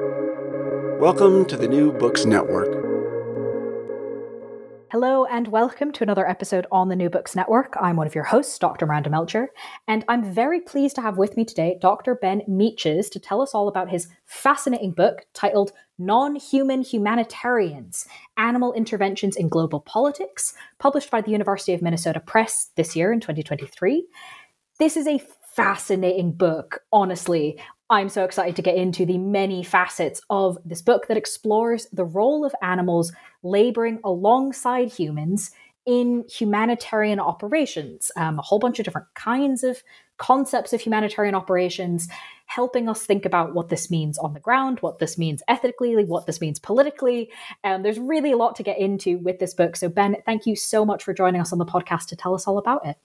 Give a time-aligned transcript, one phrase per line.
[0.00, 2.66] Welcome to the New Books Network.
[4.90, 7.76] Hello, and welcome to another episode on the New Books Network.
[7.80, 8.86] I'm one of your hosts, Dr.
[8.86, 9.50] Miranda Melcher,
[9.86, 12.16] and I'm very pleased to have with me today Dr.
[12.16, 18.72] Ben Meiches to tell us all about his fascinating book titled Non Human Humanitarians Animal
[18.72, 24.08] Interventions in Global Politics, published by the University of Minnesota Press this year in 2023.
[24.80, 25.22] This is a
[25.54, 27.60] fascinating book, honestly.
[27.90, 32.04] I'm so excited to get into the many facets of this book that explores the
[32.04, 35.50] role of animals laboring alongside humans
[35.86, 38.10] in humanitarian operations.
[38.16, 39.82] Um, a whole bunch of different kinds of
[40.16, 42.08] concepts of humanitarian operations,
[42.46, 46.26] helping us think about what this means on the ground, what this means ethically, what
[46.26, 47.30] this means politically.
[47.64, 49.76] And um, there's really a lot to get into with this book.
[49.76, 52.46] So, Ben, thank you so much for joining us on the podcast to tell us
[52.46, 52.96] all about it.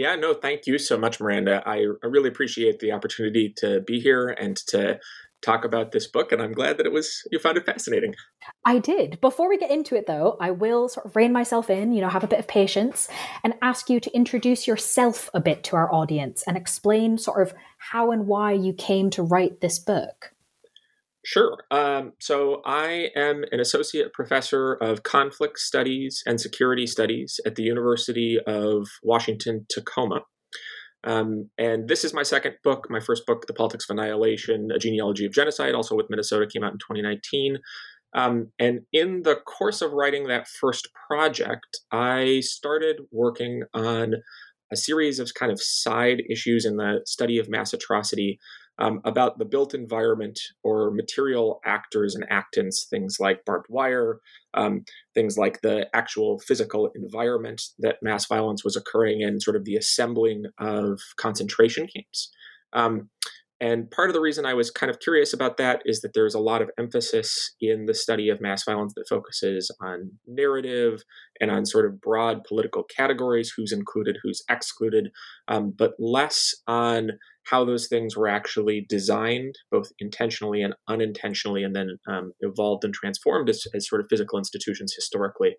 [0.00, 1.62] Yeah, no, thank you so much, Miranda.
[1.66, 4.98] I, I really appreciate the opportunity to be here and to
[5.42, 8.14] talk about this book and i'm glad that it was you found it fascinating.
[8.66, 9.18] I did.
[9.22, 12.10] Before we get into it though i will sort of rein myself in you know
[12.10, 13.08] have a bit of patience
[13.42, 17.54] and ask you to introduce yourself a bit to our audience and explain sort of
[17.78, 20.34] how and why you came to write this book
[21.24, 21.58] Sure.
[21.70, 27.62] Um, so I am an associate professor of conflict studies and security studies at the
[27.62, 30.22] University of Washington Tacoma.
[31.04, 32.86] Um, and this is my second book.
[32.90, 36.64] My first book, The Politics of Annihilation, A Genealogy of Genocide, also with Minnesota, came
[36.64, 37.58] out in 2019.
[38.14, 44.14] Um, and in the course of writing that first project, I started working on
[44.72, 48.38] a series of kind of side issues in the study of mass atrocity
[48.80, 54.20] um, about the built environment or material actors and actants, things like barbed wire,
[54.54, 59.64] um, things like the actual physical environment that mass violence was occurring in, sort of
[59.64, 62.30] the assembling of concentration camps.
[62.72, 63.10] Um,
[63.60, 66.34] and part of the reason I was kind of curious about that is that there's
[66.34, 71.02] a lot of emphasis in the study of mass violence that focuses on narrative
[71.40, 75.10] and on sort of broad political categories, who's included, who's excluded,
[75.48, 77.10] um, but less on
[77.44, 82.94] how those things were actually designed, both intentionally and unintentionally, and then um, evolved and
[82.94, 85.56] transformed as, as, sort of physical institutions historically.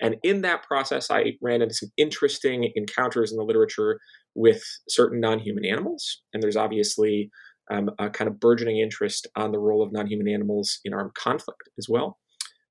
[0.00, 3.98] And in that process, I ran into some interesting encounters in the literature
[4.34, 6.22] with certain non human animals.
[6.32, 7.30] And there's obviously
[7.70, 11.14] um, a kind of burgeoning interest on the role of non human animals in armed
[11.14, 12.18] conflict as well.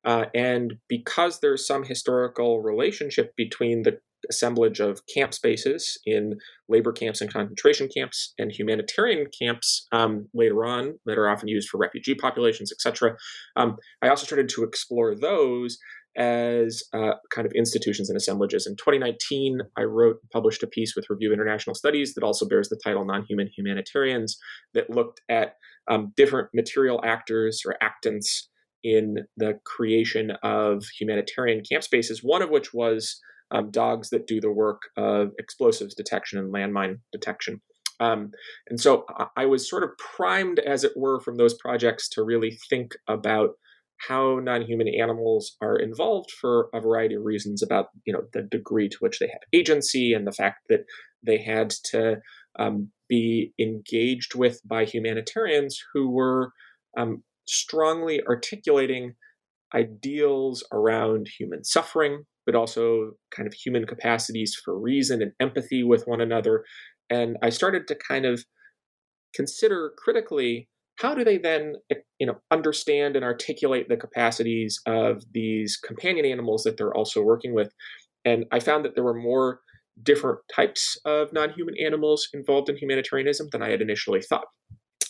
[0.06, 3.98] Uh, and because there's some historical relationship between the
[4.30, 6.38] assemblage of camp spaces in
[6.70, 11.70] labor camps and concentration camps and humanitarian camps um, later on that are often used
[11.70, 13.16] for refugee populations, etc.
[13.56, 15.78] Um, I also started to explore those
[16.18, 18.68] as uh, kind of institutions and assemblages.
[18.68, 22.80] In 2019, I wrote published a piece with Review International Studies that also bears the
[22.84, 24.38] title Non-Human Humanitarians
[24.74, 25.56] that looked at
[25.90, 28.44] um, different material actors or actants
[28.84, 33.20] in the creation of humanitarian camp spaces, one of which was
[33.52, 37.62] um, dogs that do the work of explosives detection and landmine detection.
[38.00, 38.32] Um,
[38.70, 39.06] and so
[39.38, 43.52] I was sort of primed, as it were, from those projects to really think about
[44.08, 48.90] how non-human animals are involved for a variety of reasons about you know the degree
[48.90, 50.82] to which they have agency and the fact that
[51.26, 52.18] they had to
[52.60, 56.52] um, be engaged with by humanitarians who were
[56.98, 59.14] um, strongly articulating
[59.74, 66.08] ideals around human suffering but also kind of human capacities for reason and empathy with
[66.08, 66.64] one another.
[67.10, 68.44] And I started to kind of
[69.34, 70.68] consider critically
[71.04, 71.76] how do they then
[72.18, 77.54] you know understand and articulate the capacities of these companion animals that they're also working
[77.54, 77.72] with
[78.26, 79.60] and i found that there were more
[80.02, 84.46] different types of non-human animals involved in humanitarianism than i had initially thought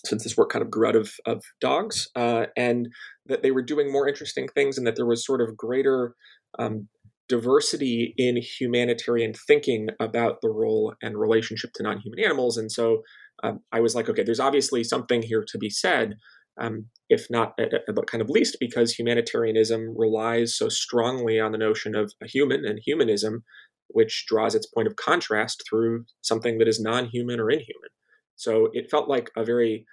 [0.05, 2.89] since this work kind of grew out of, of dogs uh, and
[3.25, 6.13] that they were doing more interesting things and that there was sort of greater
[6.59, 6.89] um,
[7.29, 12.57] diversity in humanitarian thinking about the role and relationship to non human animals.
[12.57, 13.01] And so
[13.41, 16.17] um, I was like, okay, there's obviously something here to be said,
[16.59, 21.57] um, if not at, at kind of least because humanitarianism relies so strongly on the
[21.57, 23.43] notion of a human and humanism,
[23.87, 27.89] which draws its point of contrast through something that is non human or inhuman.
[28.35, 29.85] So it felt like a very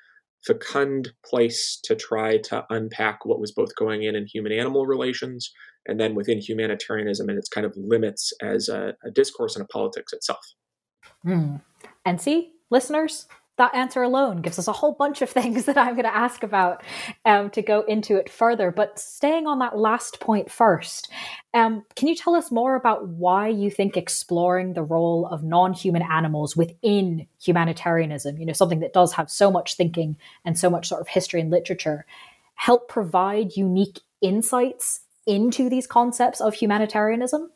[0.47, 5.53] fecund place to try to unpack what was both going in in human animal relations
[5.87, 9.69] and then within humanitarianism and its kind of limits as a, a discourse and a
[9.69, 10.45] politics itself.
[11.27, 11.61] Mm.
[12.05, 13.27] And see, listeners,
[13.61, 16.43] that answer alone gives us a whole bunch of things that I'm going to ask
[16.43, 16.83] about
[17.27, 18.71] um, to go into it further.
[18.71, 21.11] But staying on that last point first,
[21.53, 26.03] um, can you tell us more about why you think exploring the role of non-human
[26.03, 30.89] animals within humanitarianism, you know, something that does have so much thinking and so much
[30.89, 32.07] sort of history and literature,
[32.55, 37.51] help provide unique insights into these concepts of humanitarianism?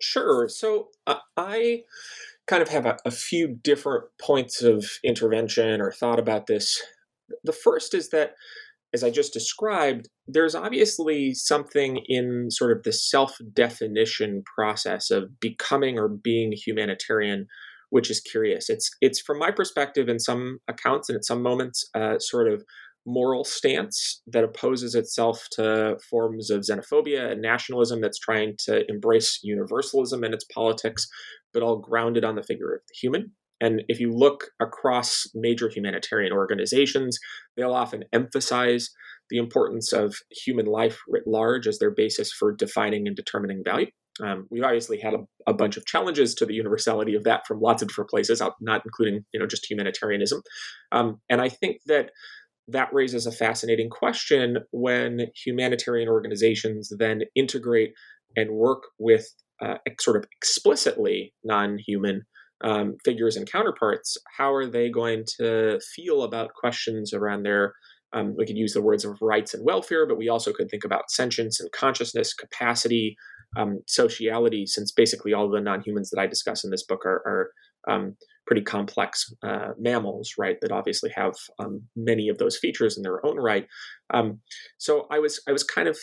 [0.00, 0.48] Sure.
[0.48, 1.84] So uh, I
[2.46, 6.80] kind of have a, a few different points of intervention or thought about this.
[7.44, 8.32] The first is that,
[8.94, 15.40] as I just described, there's obviously something in sort of the self definition process of
[15.40, 17.46] becoming or being humanitarian
[17.90, 18.68] which is curious.
[18.68, 22.64] It's it's from my perspective in some accounts and at some moments uh, sort of
[23.06, 29.38] moral stance that opposes itself to forms of xenophobia and nationalism that's trying to embrace
[29.44, 31.06] universalism in its politics,
[31.56, 33.32] but all grounded on the figure of the human.
[33.62, 37.18] And if you look across major humanitarian organizations,
[37.56, 38.90] they'll often emphasize
[39.30, 43.86] the importance of human life writ large as their basis for defining and determining value.
[44.22, 47.60] Um, we've obviously had a, a, bunch of challenges to the universality of that from
[47.60, 50.42] lots of different places, not including you know just humanitarianism.
[50.92, 52.10] Um, and I think that
[52.68, 57.92] that raises a fascinating question when humanitarian organizations then integrate
[58.36, 59.26] and work with
[59.62, 62.22] uh, sort of explicitly non-human
[62.64, 64.16] um, figures and counterparts.
[64.36, 67.74] How are they going to feel about questions around their
[68.12, 70.84] um, we could use the words of rights and welfare, but we also could think
[70.84, 73.16] about sentience and consciousness, capacity,
[73.56, 77.22] um, sociality, since basically all the non-humans that I discuss in this book are,
[77.88, 78.16] are um,
[78.46, 80.56] pretty complex uh, mammals, right?
[80.62, 83.66] That obviously have um, many of those features in their own right.
[84.14, 84.40] Um,
[84.78, 85.98] so I was I was kind of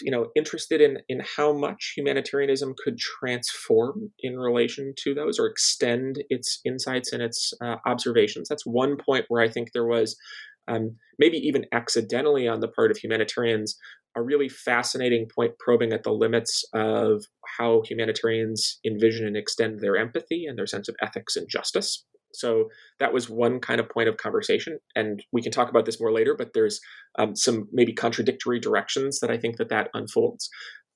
[0.00, 5.46] you know interested in in how much humanitarianism could transform in relation to those or
[5.46, 8.48] extend its insights and its uh, observations.
[8.48, 10.16] That's one point where I think there was
[10.68, 13.76] um, maybe even accidentally on the part of humanitarians,
[14.16, 17.24] a really fascinating point probing at the limits of
[17.58, 22.04] how humanitarians envision and extend their empathy and their sense of ethics and justice.
[22.32, 26.00] So that was one kind of point of conversation, and we can talk about this
[26.00, 26.34] more later.
[26.36, 26.80] But there's
[27.18, 30.48] um, some maybe contradictory directions that I think that that unfolds.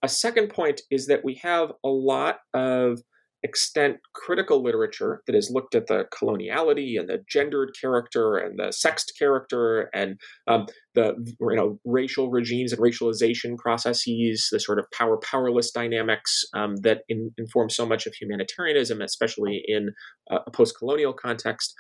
[0.03, 3.01] A second point is that we have a lot of
[3.43, 8.73] extent critical literature that has looked at the coloniality and the gendered character and the
[8.73, 14.87] sexed character and um, the you know racial regimes and racialization processes, the sort of
[14.97, 19.91] power powerless dynamics um, that in, inform so much of humanitarianism, especially in
[20.31, 21.75] uh, a post colonial context.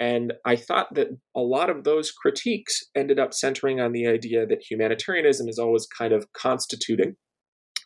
[0.00, 4.46] And I thought that a lot of those critiques ended up centering on the idea
[4.46, 7.14] that humanitarianism is always kind of constituting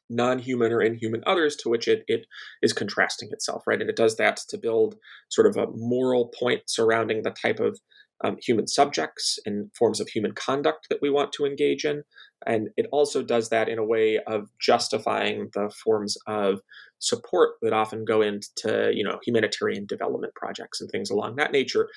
[0.09, 2.27] non-human or inhuman others to which it, it
[2.63, 3.81] is contrasting itself right?
[3.81, 4.97] And it does that to build
[5.29, 7.79] sort of a moral point surrounding the type of
[8.25, 12.03] um, human subjects and forms of human conduct that we want to engage in.
[12.47, 16.61] And it also does that in a way of justifying the forms of
[16.99, 21.89] support that often go into you know humanitarian development projects and things along that nature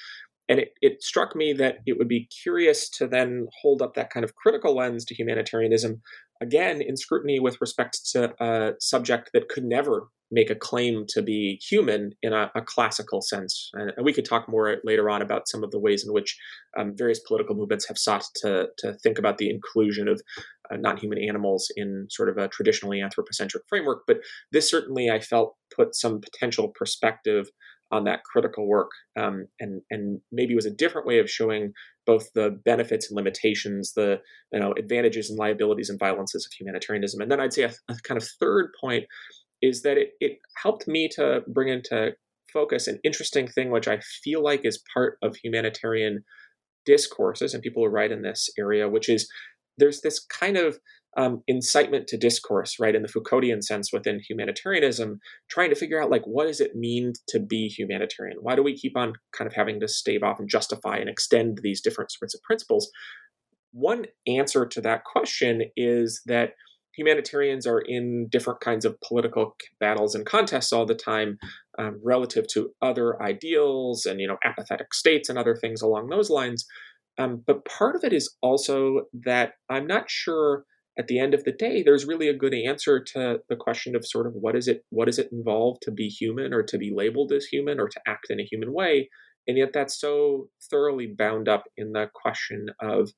[0.49, 4.09] and it, it struck me that it would be curious to then hold up that
[4.09, 6.01] kind of critical lens to humanitarianism
[6.41, 11.21] again in scrutiny with respect to a subject that could never make a claim to
[11.21, 13.71] be human in a, a classical sense.
[13.73, 16.37] And, we could talk more later on about some of the ways in which
[16.77, 20.21] um, various political movements have sought to, to think about the inclusion of
[20.71, 24.03] uh, non human animals in sort of a traditionally anthropocentric framework.
[24.05, 24.17] But
[24.51, 27.49] this certainly, I felt, put some potential perspective
[27.91, 31.73] on that critical work um, and and maybe was a different way of showing
[32.05, 34.19] both the benefits and limitations the
[34.51, 37.21] you know advantages and liabilities and violences of humanitarianism.
[37.21, 39.05] And then i'd say a, a kind of third point
[39.61, 42.13] is that it, it helped me to bring into
[42.51, 46.23] focus an interesting thing which i feel like is part of humanitarian
[46.85, 49.29] discourses and people who write in this area which is
[49.77, 50.77] there's this kind of
[51.17, 56.11] um, incitement to discourse, right, in the Foucauldian sense within humanitarianism, trying to figure out
[56.11, 58.37] like what does it mean to be humanitarian?
[58.41, 61.59] Why do we keep on kind of having to stave off and justify and extend
[61.63, 62.89] these different sorts of principles?
[63.71, 66.53] One answer to that question is that
[66.95, 71.37] humanitarians are in different kinds of political battles and contests all the time
[71.77, 76.29] um, relative to other ideals and you know apathetic states and other things along those
[76.29, 76.65] lines
[77.17, 80.65] um, but part of it is also that i'm not sure
[80.99, 84.05] at the end of the day, there's really a good answer to the question of
[84.05, 86.91] sort of what is it what does it involve to be human or to be
[86.93, 89.09] labeled as human or to act in a human way,
[89.47, 93.11] and yet that's so thoroughly bound up in the question of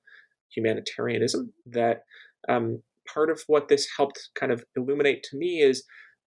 [0.55, 2.03] humanitarianism that
[2.47, 5.83] um, part of what this helped kind of illuminate to me is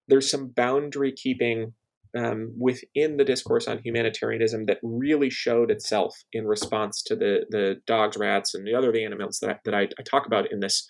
[0.08, 1.72] there's some boundary keeping
[2.16, 7.76] um, within the discourse on humanitarianism that really showed itself in response to the the
[7.86, 10.84] dogs, rats, and the other animals that that I, I talk about in this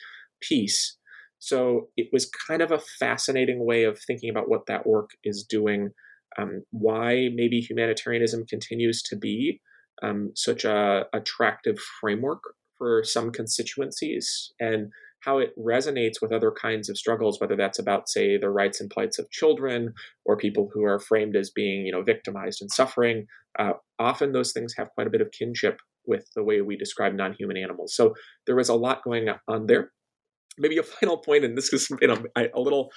[0.48, 0.96] piece.
[1.38, 5.44] So it was kind of a fascinating way of thinking about what that work is
[5.48, 5.90] doing,
[6.38, 9.60] um, why maybe humanitarianism continues to be
[10.02, 12.42] um, such a attractive framework
[12.78, 18.08] for some constituencies, and how it resonates with other kinds of struggles, whether that's about,
[18.08, 21.92] say, the rights and plights of children or people who are framed as being, you
[21.92, 23.26] know, victimized and suffering.
[23.58, 27.14] Uh, often those things have quite a bit of kinship with the way we describe
[27.14, 27.94] non-human animals.
[27.94, 28.14] So
[28.46, 29.92] there was a lot going on there
[30.58, 32.90] maybe a final point, and this is you know a little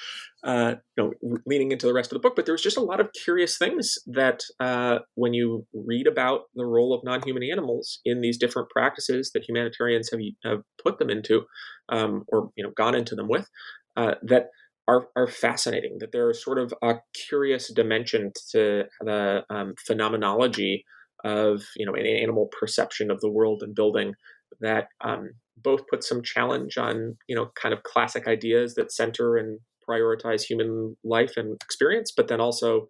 [0.44, 3.00] uh, you know leaning into the rest of the book, but there's just a lot
[3.00, 8.22] of curious things that uh, when you read about the role of non-human animals in
[8.22, 11.44] these different practices that humanitarians have, have put them into,
[11.90, 13.48] um, or you know gone into them with,
[13.96, 14.48] uh, that
[14.88, 15.98] are, are fascinating.
[16.00, 16.96] That there are sort of a
[17.28, 20.86] curious dimension to the um, phenomenology
[21.24, 24.14] of you know an animal perception of the world and building
[24.62, 29.38] that um, both put some challenge on you know kind of classic ideas that center
[29.38, 29.60] and
[29.90, 32.90] prioritize human life and experience, but then also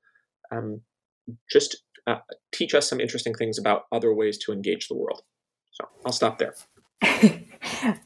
[0.52, 0.82] um,
[1.52, 2.18] just uh,
[2.52, 5.22] teach us some interesting things about other ways to engage the world.
[5.72, 6.56] So I'll stop there.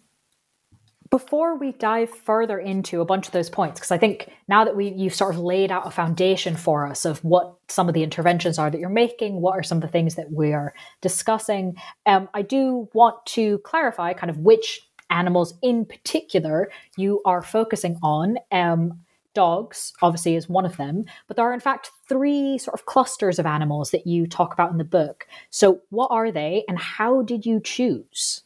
[1.12, 4.77] Before we dive further into a bunch of those points, because I think now that
[4.77, 8.01] we you've sort of laid out a foundation for us of what some of the
[8.01, 11.75] interventions are that you're making, what are some of the things that we are discussing,
[12.06, 18.00] um, I do want to clarify kind of which animals in particular you are focusing
[18.01, 18.38] on.
[18.50, 19.01] Um,
[19.34, 23.39] dogs obviously is one of them but there are in fact three sort of clusters
[23.39, 27.22] of animals that you talk about in the book so what are they and how
[27.22, 28.44] did you choose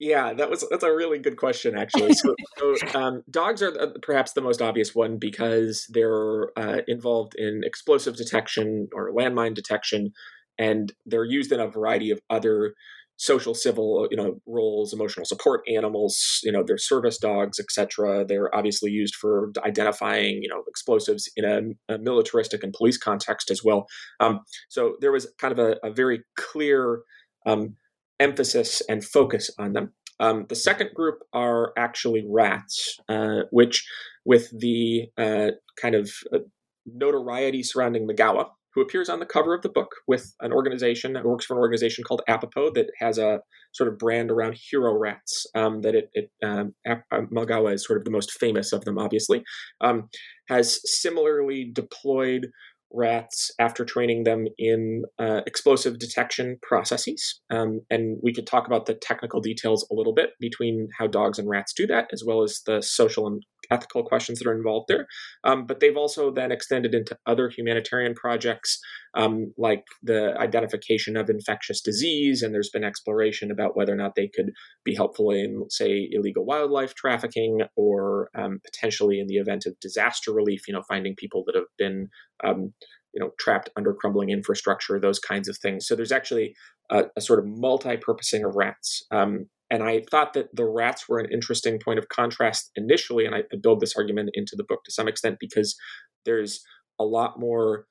[0.00, 2.14] yeah, that was that's a really good question, actually.
[2.14, 7.34] So, so um, dogs are the, perhaps the most obvious one because they're uh, involved
[7.36, 10.12] in explosive detection or landmine detection,
[10.58, 12.74] and they're used in a variety of other
[13.16, 16.40] social, civil, you know, roles, emotional support animals.
[16.42, 18.24] You know, they're service dogs, etc.
[18.26, 23.50] They're obviously used for identifying, you know, explosives in a, a militaristic and police context
[23.50, 23.86] as well.
[24.18, 27.02] Um, so there was kind of a, a very clear.
[27.46, 27.76] Um,
[28.20, 29.92] emphasis and focus on them.
[30.20, 33.86] Um, the second group are actually rats, uh, which,
[34.24, 36.38] with the uh, kind of uh,
[36.86, 41.24] notoriety surrounding Magawa, who appears on the cover of the book with an organization that
[41.24, 43.40] works for an organization called Apopo that has a
[43.72, 45.46] sort of brand around hero rats.
[45.54, 46.96] Um, that it, it um, uh,
[47.32, 49.44] Magawa is sort of the most famous of them, obviously.
[49.80, 50.08] Um,
[50.48, 52.48] has similarly deployed
[52.94, 57.40] rats after training them in uh, explosive detection processes.
[57.50, 61.38] Um, and we could talk about the technical details a little bit between how dogs
[61.38, 64.86] and rats do that, as well as the social and ethical questions that are involved
[64.88, 65.06] there.
[65.44, 68.80] Um, but they've also then extended into other humanitarian projects
[69.14, 74.14] um, like the identification of infectious disease, and there's been exploration about whether or not
[74.16, 74.50] they could
[74.84, 80.32] be helpful in, say, illegal wildlife trafficking or um, potentially in the event of disaster
[80.32, 82.08] relief, you know, finding people that have been
[82.42, 82.72] um,
[83.14, 86.54] you know trapped under crumbling infrastructure those kinds of things so there's actually
[86.90, 91.18] a, a sort of multi-purposing of rats um, and I thought that the rats were
[91.18, 94.92] an interesting point of contrast initially, and I build this argument into the book to
[94.92, 95.76] some extent because
[96.24, 96.60] there's
[97.00, 97.86] a lot more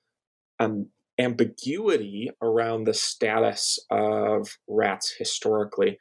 [0.60, 0.90] um,
[1.20, 5.98] ambiguity around the status of rats historically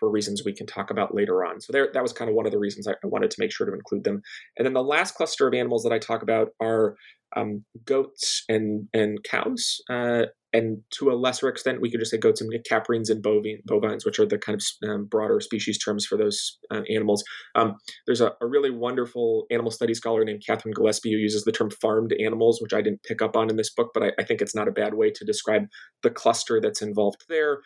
[0.00, 1.60] for reasons we can talk about later on.
[1.60, 3.52] So there, that was kind of one of the reasons I, I wanted to make
[3.52, 4.22] sure to include them.
[4.56, 6.96] And then the last cluster of animals that I talk about are
[7.36, 9.80] um, goats and and cows.
[9.88, 13.62] Uh, and to a lesser extent, we could just say goats and caprines and bovine,
[13.66, 17.22] bovines, which are the kind of um, broader species terms for those uh, animals.
[17.54, 17.76] Um,
[18.06, 21.70] there's a, a, really wonderful animal study scholar named Kathryn Gillespie who uses the term
[21.70, 24.40] farmed animals, which I didn't pick up on in this book, but I, I think
[24.40, 25.66] it's not a bad way to describe
[26.02, 27.60] the cluster that's involved there.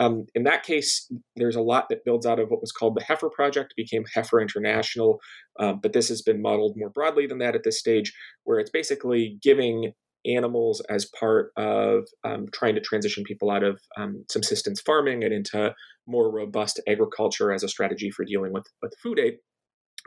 [0.00, 3.02] Um, in that case, there's a lot that builds out of what was called the
[3.02, 5.18] Heifer Project, became Heifer International,
[5.58, 8.12] um, but this has been modeled more broadly than that at this stage,
[8.44, 9.92] where it's basically giving
[10.28, 15.32] animals as part of um, trying to transition people out of um, subsistence farming and
[15.32, 15.74] into
[16.06, 19.34] more robust agriculture as a strategy for dealing with, with food aid.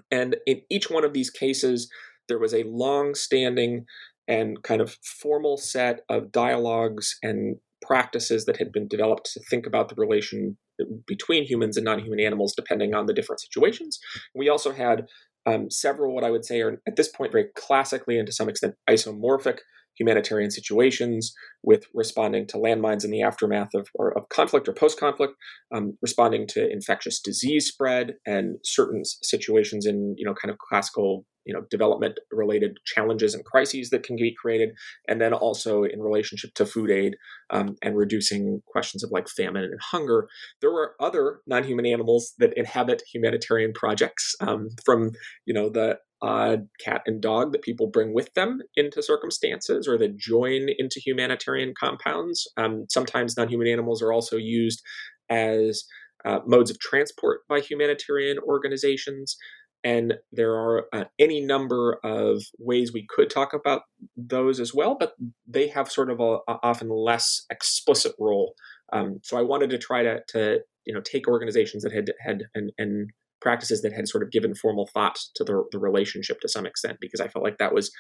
[0.10, 1.90] And in each one of these cases,
[2.28, 3.86] there was a long standing
[4.28, 9.66] and kind of formal set of dialogues and practices that had been developed to think
[9.66, 10.58] about the relation
[11.08, 14.00] between humans and non-human animals depending on the different situations.
[14.36, 15.08] We also had
[15.46, 18.50] um, several what I would say are at this point very classically and to some
[18.50, 19.60] extent isomorphic
[19.98, 21.34] humanitarian situations
[21.64, 25.34] with responding to landmines in the aftermath of, or, of conflict or post-conflict,
[25.74, 31.26] um, responding to infectious disease spread and certain situations in you know kind of classical
[31.46, 34.70] you know development related challenges and crises that can be created
[35.08, 37.16] and then also in relationship to food aid
[37.50, 40.28] um, and reducing questions of like famine and hunger.
[40.62, 45.12] There are other non-human animals that inhabit humanitarian projects um, from
[45.46, 49.98] you know the odd cat and dog that people bring with them into circumstances or
[49.98, 54.82] that join into humanitarian compounds um, sometimes non-human animals are also used
[55.30, 55.84] as
[56.26, 59.38] uh, modes of transport by humanitarian organizations
[59.84, 63.82] and there are uh, any number of ways we could talk about
[64.16, 65.14] those as well, but
[65.48, 68.54] they have sort of a, a often less explicit role.
[68.94, 72.44] Um, so I wanted to try to, to you know take organizations that had had
[72.54, 73.10] and, and
[73.42, 76.98] practices that had sort of given formal thought to the, the relationship to some extent
[77.02, 77.92] because I felt like that was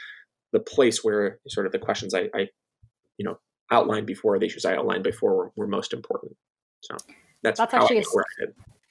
[0.53, 2.47] the place where sort of the questions I, I
[3.17, 3.37] you know
[3.71, 6.33] outlined before the issues I outlined before were, were most important.
[6.81, 6.97] So
[7.43, 8.03] that's, that's actually a,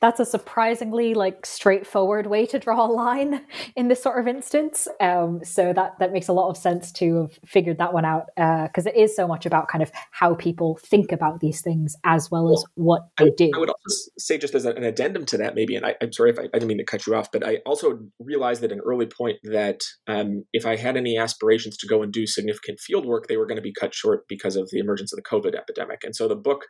[0.00, 3.42] that's a surprisingly like straightforward way to draw a line
[3.76, 4.88] in this sort of instance.
[4.98, 8.26] Um, so that that makes a lot of sense to have figured that one out
[8.36, 11.96] because uh, it is so much about kind of how people think about these things
[12.04, 13.50] as well, well as what they I, do.
[13.54, 16.30] I would also say just as an addendum to that, maybe, and I, am sorry
[16.30, 18.80] if I, I, didn't mean to cut you off, but I also realized at an
[18.80, 23.04] early point that um, if I had any aspirations to go and do significant field
[23.04, 25.54] work, they were going to be cut short because of the emergence of the COVID
[25.54, 26.66] epidemic, and so the book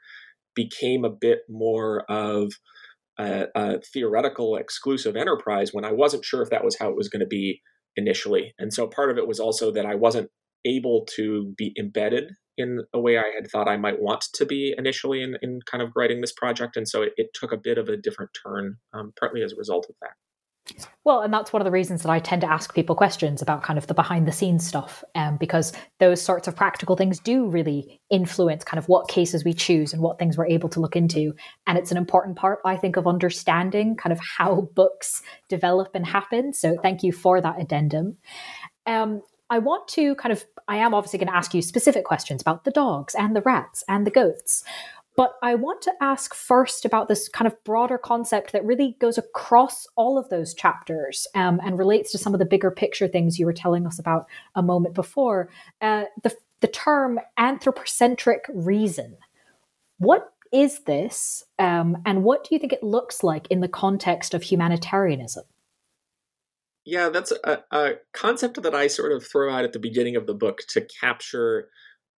[0.55, 2.53] became a bit more of
[3.19, 7.09] a, a theoretical exclusive enterprise when I wasn't sure if that was how it was
[7.09, 7.61] going to be
[7.97, 8.55] initially.
[8.59, 10.31] And so part of it was also that I wasn't
[10.65, 14.75] able to be embedded in a way I had thought I might want to be
[14.77, 16.77] initially in, in kind of writing this project.
[16.77, 19.57] And so it, it took a bit of a different turn, um, partly as a
[19.57, 20.13] result of that.
[21.05, 23.63] Well, and that's one of the reasons that I tend to ask people questions about
[23.63, 27.49] kind of the behind the scenes stuff, um, because those sorts of practical things do
[27.49, 30.97] really influence kind of what cases we choose and what things we're able to look
[30.97, 31.33] into.
[31.67, 36.07] And it's an important part, I think, of understanding kind of how books develop and
[36.07, 36.53] happen.
[36.53, 38.19] So thank you for that addendum.
[38.87, 42.41] Um, I want to kind of, I am obviously going to ask you specific questions
[42.41, 44.63] about the dogs and the rats and the goats.
[45.21, 49.19] But I want to ask first about this kind of broader concept that really goes
[49.19, 53.39] across all of those chapters um, and relates to some of the bigger picture things
[53.39, 54.25] you were telling us about
[54.55, 55.51] a moment before.
[55.83, 59.19] Uh, the, the term anthropocentric reason.
[59.99, 64.33] What is this, um, and what do you think it looks like in the context
[64.33, 65.45] of humanitarianism?
[66.87, 70.27] Yeah, that's a, a, concept that I sort of throw out at the beginning of
[70.27, 71.69] the book to capture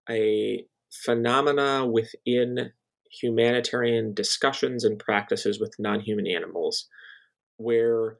[0.08, 2.70] a phenomena within
[3.12, 6.88] humanitarian discussions and practices with non human animals,
[7.56, 8.18] where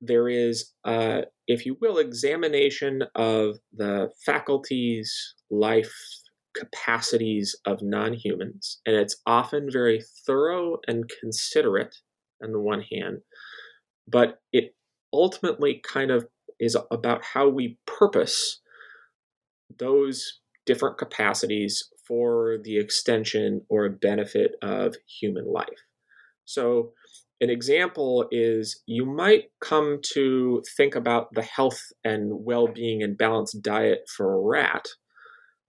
[0.00, 5.94] there is, uh, if you will, examination of the faculties, life,
[6.54, 8.80] capacities of non humans.
[8.86, 11.96] And it's often very thorough and considerate
[12.42, 13.18] on the one hand,
[14.06, 14.74] but it
[15.12, 16.26] ultimately kind of
[16.60, 18.60] is about how we purpose
[19.78, 25.68] those different capacities for the extension or benefit of human life.
[26.44, 26.92] So,
[27.40, 33.18] an example is you might come to think about the health and well being and
[33.18, 34.86] balanced diet for a rat.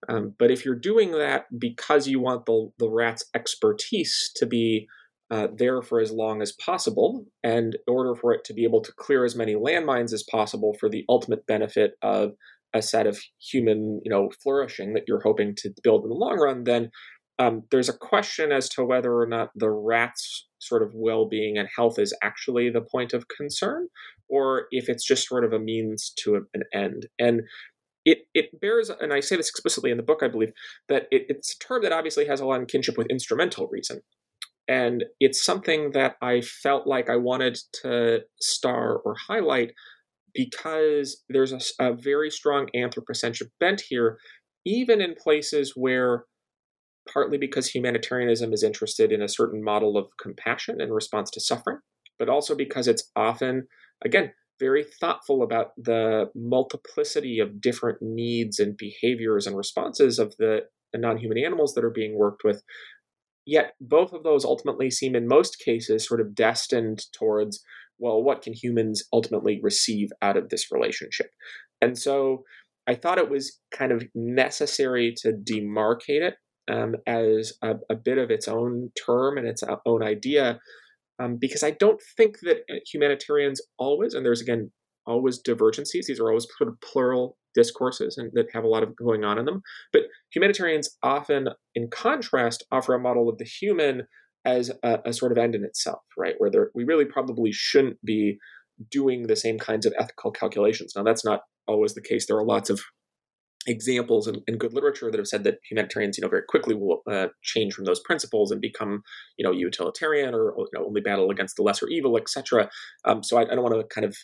[0.08, 4.88] Um, but if you're doing that because you want the, the rat's expertise to be
[5.32, 8.82] uh, there for as long as possible, and in order for it to be able
[8.82, 12.34] to clear as many landmines as possible for the ultimate benefit of
[12.76, 16.38] a set of human, you know, flourishing that you're hoping to build in the long
[16.38, 16.92] run, then
[17.40, 21.70] um, there's a question as to whether or not the rat's sort of well-being and
[21.76, 23.88] health is actually the point of concern,
[24.30, 27.08] or if it's just sort of a means to an end.
[27.18, 27.42] And
[28.04, 30.52] it it bears, and I say this explicitly in the book, I believe,
[30.90, 34.02] that it, it's a term that obviously has a lot in kinship with instrumental reason.
[34.68, 39.74] And it's something that I felt like I wanted to star or highlight
[40.36, 44.18] because there's a, a very strong anthropocentric bent here,
[44.66, 46.26] even in places where
[47.12, 51.78] partly because humanitarianism is interested in a certain model of compassion in response to suffering,
[52.18, 53.68] but also because it's often,
[54.04, 60.62] again, very thoughtful about the multiplicity of different needs and behaviors and responses of the,
[60.96, 62.64] non human animals that are being worked with.
[63.46, 67.62] Yet, both of those ultimately seem, in most cases, sort of destined towards
[68.00, 71.28] well, what can humans ultimately receive out of this relationship?
[71.82, 72.44] And so
[72.88, 76.36] I thought it was kind of necessary to demarcate it
[76.70, 80.60] um, as a, a, bit of its own term and its own idea,
[81.20, 84.72] um, because I don't think that uh, humanitarians always, and there's again
[85.08, 88.96] always divergencies, these are always sort of plural discourses and that have a lot of
[88.96, 89.62] going on in them.
[89.94, 90.04] But
[90.34, 94.04] humanitarians often, in contrast, offer a model of the human
[94.46, 96.36] as a, a, sort of end in itself, right?
[96.38, 98.38] Where there, we really probably shouldn't be
[98.92, 100.94] doing the same kinds of ethical calculations.
[100.96, 102.26] Now, that's not always the case.
[102.26, 102.82] There are lots of
[103.68, 107.02] examples in, in, good literature that have said that humanitarians, you know, very quickly will
[107.10, 109.02] uh, change from those principles and become,
[109.38, 112.70] you know, utilitarian or you know, only battle against the lesser evil, etc.
[113.06, 114.16] Um, so I, I, don't want to kind of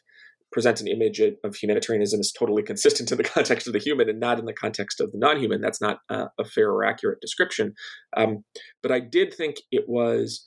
[0.51, 4.19] present an image of humanitarianism as totally consistent in the context of the human and
[4.19, 5.61] not in the context of the non-human.
[5.61, 7.73] That's not a fair or accurate description.
[8.15, 8.43] Um,
[8.83, 10.45] but I did think it was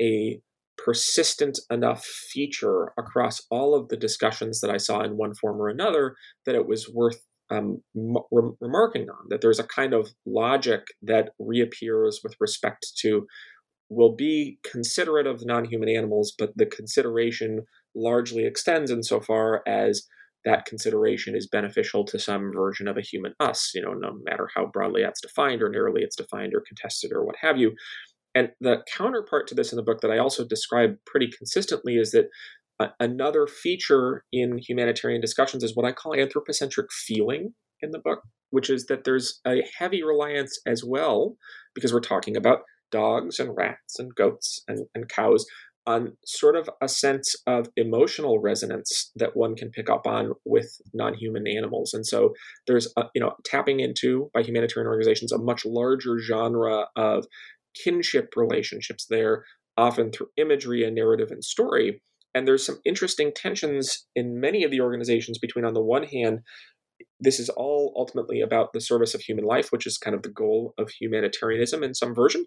[0.00, 0.40] a
[0.76, 5.68] persistent enough feature across all of the discussions that I saw in one form or
[5.68, 10.82] another that it was worth um, re- remarking on that there's a kind of logic
[11.02, 13.26] that reappears with respect to
[13.90, 17.64] will be considerate of non-human animals, but the consideration
[17.94, 20.06] largely extends insofar as
[20.44, 24.48] that consideration is beneficial to some version of a human us, you know, no matter
[24.54, 27.72] how broadly that's defined or narrowly it's defined or contested or what have you.
[28.34, 32.10] And the counterpart to this in the book that I also describe pretty consistently is
[32.10, 32.26] that
[33.00, 38.68] another feature in humanitarian discussions is what I call anthropocentric feeling in the book, which
[38.68, 41.36] is that there's a heavy reliance as well,
[41.74, 42.58] because we're talking about
[42.90, 45.46] dogs and rats and goats and, and cows,
[45.86, 50.80] on sort of a sense of emotional resonance that one can pick up on with
[50.92, 52.32] non-human animals and so
[52.66, 57.26] there's a, you know tapping into by humanitarian organizations a much larger genre of
[57.82, 59.44] kinship relationships there
[59.76, 62.00] often through imagery and narrative and story
[62.34, 66.40] and there's some interesting tensions in many of the organizations between, on the one hand,
[67.20, 70.30] this is all ultimately about the service of human life, which is kind of the
[70.30, 72.44] goal of humanitarianism in some version.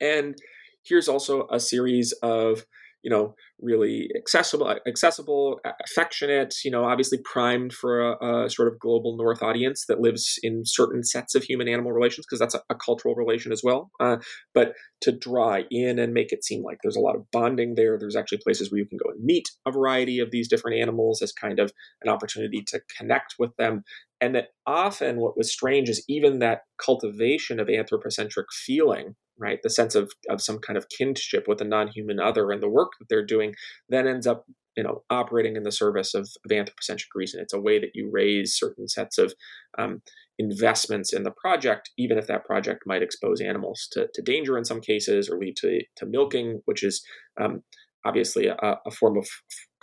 [0.00, 0.36] And
[0.84, 2.64] here's also a series of
[3.02, 8.78] you know really accessible accessible affectionate you know obviously primed for a, a sort of
[8.78, 12.62] global north audience that lives in certain sets of human animal relations because that's a,
[12.70, 14.16] a, cultural relation as well uh,
[14.54, 17.98] but to draw in and make it seem like there's a lot of bonding there
[17.98, 21.22] there's actually places where you can go and meet a variety of these different animals
[21.22, 23.82] as kind of an opportunity to connect with them
[24.20, 29.58] and that often what was strange is even that cultivation of anthropocentric feeling right?
[29.62, 32.92] The sense of, of some kind of kinship with a non-human other and the work
[32.98, 33.54] that they're doing
[33.88, 34.44] then ends up
[34.76, 37.40] you know operating in the service of, of anthropocentric reason.
[37.40, 39.34] It's a way that you raise certain sets of
[39.78, 40.02] um,
[40.38, 44.64] investments in the project even if that project might expose animals to, to danger in
[44.64, 47.04] some cases or lead to, to milking which is
[47.40, 47.62] um,
[48.04, 49.28] obviously a, a, form of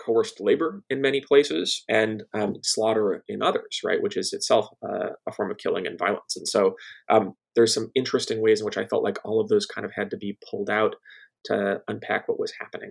[0.04, 5.10] coerced labor in many places and um, slaughter in others, right, which is itself uh,
[5.28, 6.36] a form of killing and violence.
[6.36, 6.74] And so
[7.08, 9.92] um, there's some interesting ways in which I felt like all of those kind of
[9.94, 10.96] had to be pulled out
[11.44, 12.90] to unpack what was happening.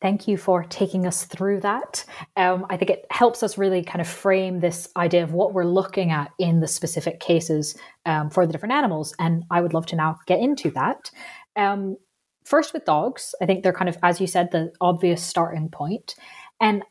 [0.00, 2.04] Thank you for taking us through that.
[2.36, 5.64] Um, I think it helps us really kind of frame this idea of what we're
[5.64, 9.14] looking at in the specific cases um, for the different animals.
[9.18, 11.10] And I would love to now get into that.
[11.56, 11.96] Um,
[12.44, 16.14] first with dogs, I think they're kind of, as you said, the obvious starting point.
[16.60, 16.82] And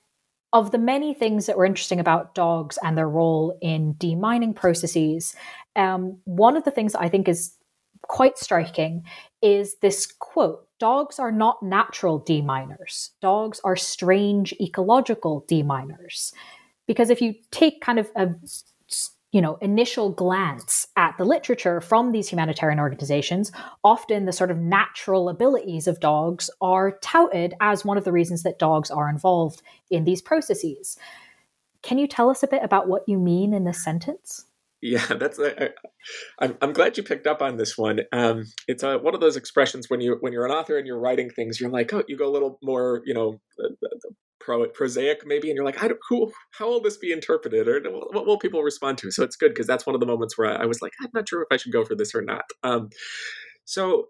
[0.52, 5.36] of the many things that were interesting about dogs and their role in demining processes,
[5.76, 7.56] um, one of the things I think is
[8.04, 9.04] quite striking
[9.42, 16.34] is this quote Dogs are not natural deminers, dogs are strange ecological deminers.
[16.86, 18.30] Because if you take kind of a
[19.34, 23.52] you know initial glance at the literature from these humanitarian organizations
[23.84, 28.44] often the sort of natural abilities of dogs are touted as one of the reasons
[28.44, 30.98] that dogs are involved in these processes.
[31.82, 34.46] Can you tell us a bit about what you mean in this sentence?
[34.82, 35.72] Yeah that's I,
[36.40, 38.02] I'm, I'm glad you picked up on this one.
[38.12, 41.00] Um, it's a, one of those expressions when you when you're an author and you're
[41.00, 44.10] writing things you're like oh you go a little more you know uh, uh,
[44.44, 47.68] pro- prosaic maybe and you're like I don't, who how will this be interpreted?
[47.68, 49.12] Or what will people respond to?
[49.12, 51.10] So it's good because that's one of the moments where I, I, was like i'm
[51.14, 52.46] not sure if i should go for this or not.
[52.64, 52.90] Um,
[53.66, 54.08] so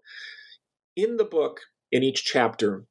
[0.96, 1.60] in the book
[1.92, 2.86] in each chapter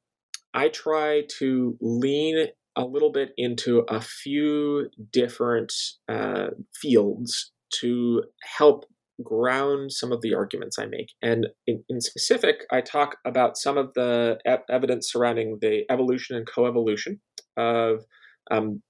[0.52, 5.72] i try to lean a little bit into a few different
[6.08, 8.24] uh, fields to
[8.58, 8.84] help
[9.22, 11.10] ground some of the arguments I make.
[11.22, 16.46] And in, in specific, I talk about some of the evidence surrounding the evolution and
[16.46, 17.18] coevolution
[17.56, 18.04] of
[18.50, 18.82] um,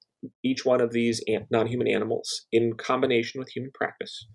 [0.42, 4.26] each one of these non human animals in combination with human practice.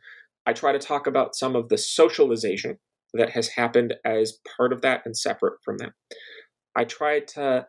[0.46, 2.78] I try to talk about some of the socialization
[3.14, 5.92] that has happened as part of that and separate from that.
[6.76, 7.68] I try to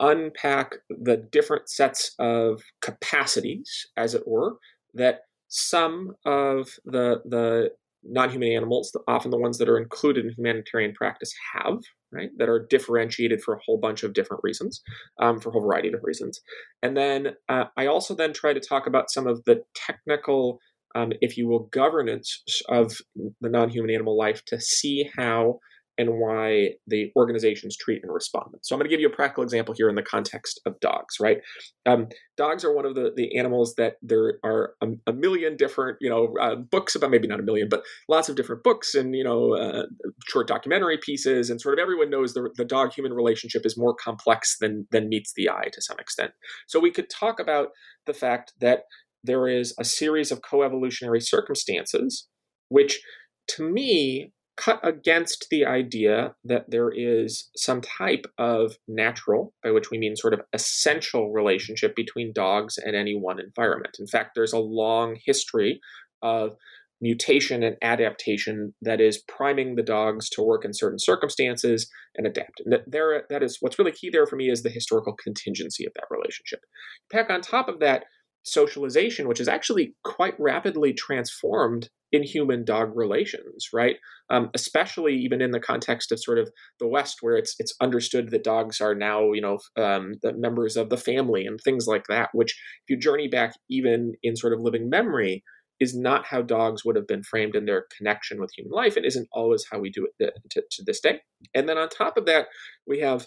[0.00, 4.56] unpack the different sets of capacities, as it were,
[4.94, 5.20] that
[5.52, 7.70] some of the the
[8.04, 11.78] non-human animals, often the ones that are included in humanitarian practice, have
[12.10, 14.82] right that are differentiated for a whole bunch of different reasons,
[15.20, 16.40] um, for a whole variety of reasons.
[16.82, 20.58] And then uh, I also then try to talk about some of the technical,
[20.94, 22.96] um, if you will, governance of
[23.40, 25.60] the non-human animal life to see how
[25.98, 28.54] and why the organizations treat and respond.
[28.62, 31.16] So I'm going to give you a practical example here in the context of dogs,
[31.20, 31.38] right?
[31.86, 35.98] Um, dogs are one of the, the animals that there are a, a million different,
[36.00, 39.14] you know, uh, books about, maybe not a million, but lots of different books and,
[39.14, 39.84] you know, uh,
[40.26, 41.50] short documentary pieces.
[41.50, 45.08] And sort of everyone knows the, the dog human relationship is more complex than, than
[45.08, 46.32] meets the eye to some extent.
[46.66, 47.68] So we could talk about
[48.06, 48.84] the fact that
[49.24, 52.28] there is a series of coevolutionary circumstances
[52.72, 53.00] which
[53.46, 59.90] to me cut against the idea that there is some type of natural, by which
[59.90, 63.96] we mean sort of essential relationship between dogs and any one environment.
[63.98, 65.80] In fact, there's a long history
[66.22, 66.56] of
[67.00, 72.60] mutation and adaptation that is priming the dogs to work in certain circumstances and adapt.
[72.64, 75.84] And that there that is what's really key there for me is the historical contingency
[75.84, 76.60] of that relationship.
[77.10, 78.04] Pack on top of that
[78.42, 83.96] socialization, which is actually quite rapidly transformed in human dog relations, right?
[84.28, 88.30] Um, especially even in the context of sort of the West, where it's it's understood
[88.30, 92.04] that dogs are now, you know, um, the members of the family and things like
[92.08, 92.30] that.
[92.32, 95.42] Which, if you journey back even in sort of living memory,
[95.80, 99.06] is not how dogs would have been framed in their connection with human life, and
[99.06, 101.20] isn't always how we do it to, to this day.
[101.54, 102.46] And then on top of that,
[102.86, 103.26] we have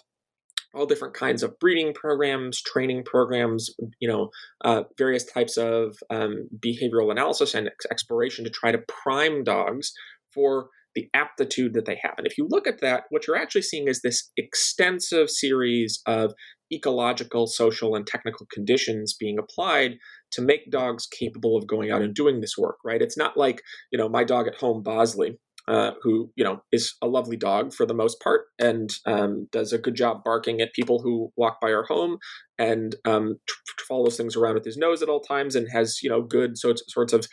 [0.76, 4.28] all different kinds of breeding programs, training programs, you know,
[4.64, 9.92] uh, various types of um, behavioral analysis and ex- exploration to try to prime dogs
[10.32, 12.14] for the aptitude that they have.
[12.18, 16.32] And if you look at that, what you're actually seeing is this extensive series of
[16.72, 19.96] ecological, social, and technical conditions being applied
[20.32, 23.02] to make dogs capable of going out and doing this work, right?
[23.02, 23.62] It's not like,
[23.92, 27.72] you know, my dog at home, Bosley, uh, who you know is a lovely dog
[27.72, 31.60] for the most part and um, does a good job barking at people who walk
[31.60, 32.18] by our home
[32.58, 33.54] and um, t-
[33.86, 36.82] follows things around with his nose at all times and has you know good sorts
[36.88, 37.26] sorts of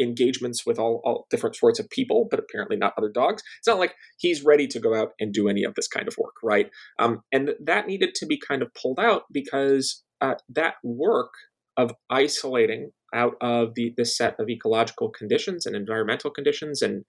[0.00, 3.42] engagements with all, all different sorts of people, but apparently not other dogs.
[3.58, 6.16] It's not like he's ready to go out and do any of this kind of
[6.18, 6.70] work, right?
[6.98, 11.32] Um, and that needed to be kind of pulled out because uh, that work
[11.76, 17.04] of isolating out of the this set of ecological conditions and environmental conditions and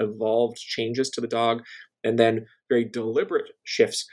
[0.00, 1.62] evolved changes to the dog
[2.04, 4.06] and then very deliberate shifts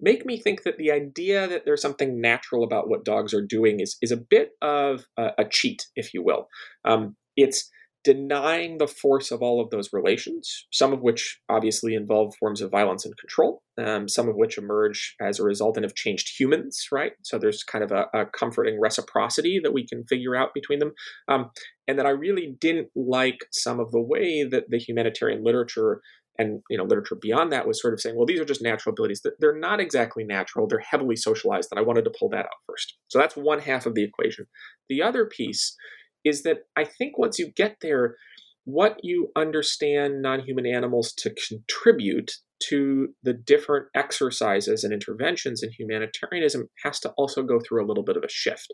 [0.00, 3.80] make me think that the idea that there's something natural about what dogs are doing
[3.80, 6.48] is is a bit of a, a cheat if you will.
[6.84, 7.70] Um, it's
[8.02, 12.70] denying the force of all of those relations, some of which obviously involve forms of
[12.70, 16.86] violence and control, um, some of which emerge as a result and have changed humans,
[16.90, 17.12] right?
[17.22, 20.92] So there's kind of a, a comforting reciprocity that we can figure out between them.
[21.28, 21.50] Um,
[21.86, 26.00] and that I really didn't like some of the way that the humanitarian literature
[26.38, 28.92] and you know literature beyond that was sort of saying well these are just natural
[28.92, 32.60] abilities they're not exactly natural they're heavily socialized and i wanted to pull that out
[32.66, 34.46] first so that's one half of the equation
[34.88, 35.76] the other piece
[36.24, 38.16] is that I think once you get there,
[38.64, 42.32] what you understand non human animals to contribute
[42.68, 48.04] to the different exercises and interventions in humanitarianism has to also go through a little
[48.04, 48.72] bit of a shift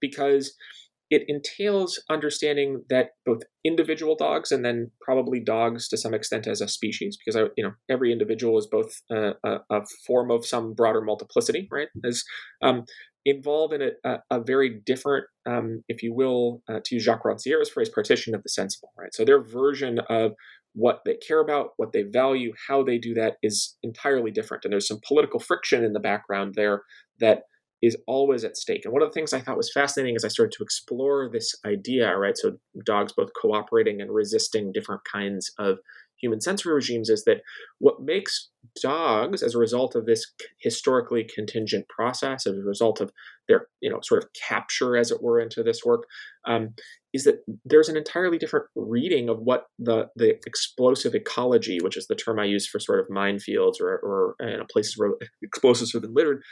[0.00, 0.54] because
[1.12, 6.62] it entails understanding that both individual dogs and then probably dogs to some extent as
[6.62, 10.46] a species because I, you know every individual is both a, a, a form of
[10.46, 11.88] some broader multiplicity right?
[12.04, 12.24] As
[12.62, 12.84] um,
[13.24, 17.24] involved in a, a, a very different, um, if you will, uh, to use Jacques
[17.24, 19.14] Rancière's phrase, partition of the sensible, right?
[19.14, 20.32] So their version of
[20.74, 24.64] what they care about, what they value, how they do that is entirely different.
[24.64, 26.82] And there's some political friction in the background there
[27.20, 27.42] that
[27.82, 28.82] is always at stake.
[28.84, 31.54] And one of the things I thought was fascinating as I started to explore this
[31.66, 32.38] idea, right?
[32.38, 35.78] So dogs both cooperating and resisting different kinds of
[36.22, 37.42] human sensory regimes is that
[37.78, 38.48] what makes
[38.80, 43.10] dogs, as a result of this historically contingent process, as a result of
[43.48, 46.04] their you know sort of capture, as it were, into this work,
[46.46, 46.70] um,
[47.12, 52.06] is that there's an entirely different reading of what the the explosive ecology, which is
[52.06, 55.92] the term I use for sort of minefields or or you know, places where explosives
[55.92, 56.42] have been littered,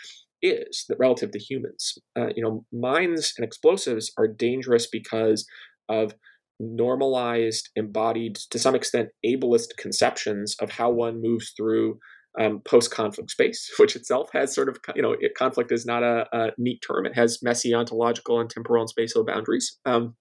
[0.42, 1.96] is that relative to humans.
[2.18, 5.46] Uh, you know, mines and explosives are dangerous because
[5.88, 6.14] of
[6.60, 11.98] normalized, embodied, to some extent, ableist conceptions of how one moves through
[12.38, 16.26] um, post-conflict space, which itself has sort of, you know, it, conflict is not a,
[16.32, 17.06] a, neat term.
[17.06, 19.78] It has messy ontological and temporal and spatial boundaries.
[19.84, 20.14] Um,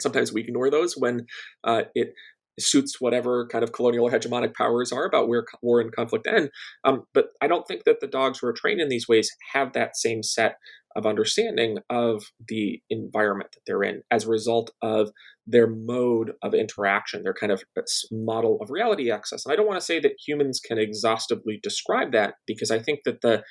[0.00, 1.26] sometimes we ignore those when
[1.62, 2.12] uh, it
[2.58, 6.50] suits whatever kind of colonial or hegemonic powers are about where war and conflict end.
[6.84, 9.72] Um, but I don't think that the dogs who are trained in these ways have
[9.72, 10.56] that same set
[10.96, 15.10] of understanding of the environment that they're in as a result of
[15.46, 19.44] their mode of interaction, their kind of uh, model of reality access.
[19.44, 23.00] And I don't want to say that humans can exhaustively describe that because I think
[23.04, 23.42] that the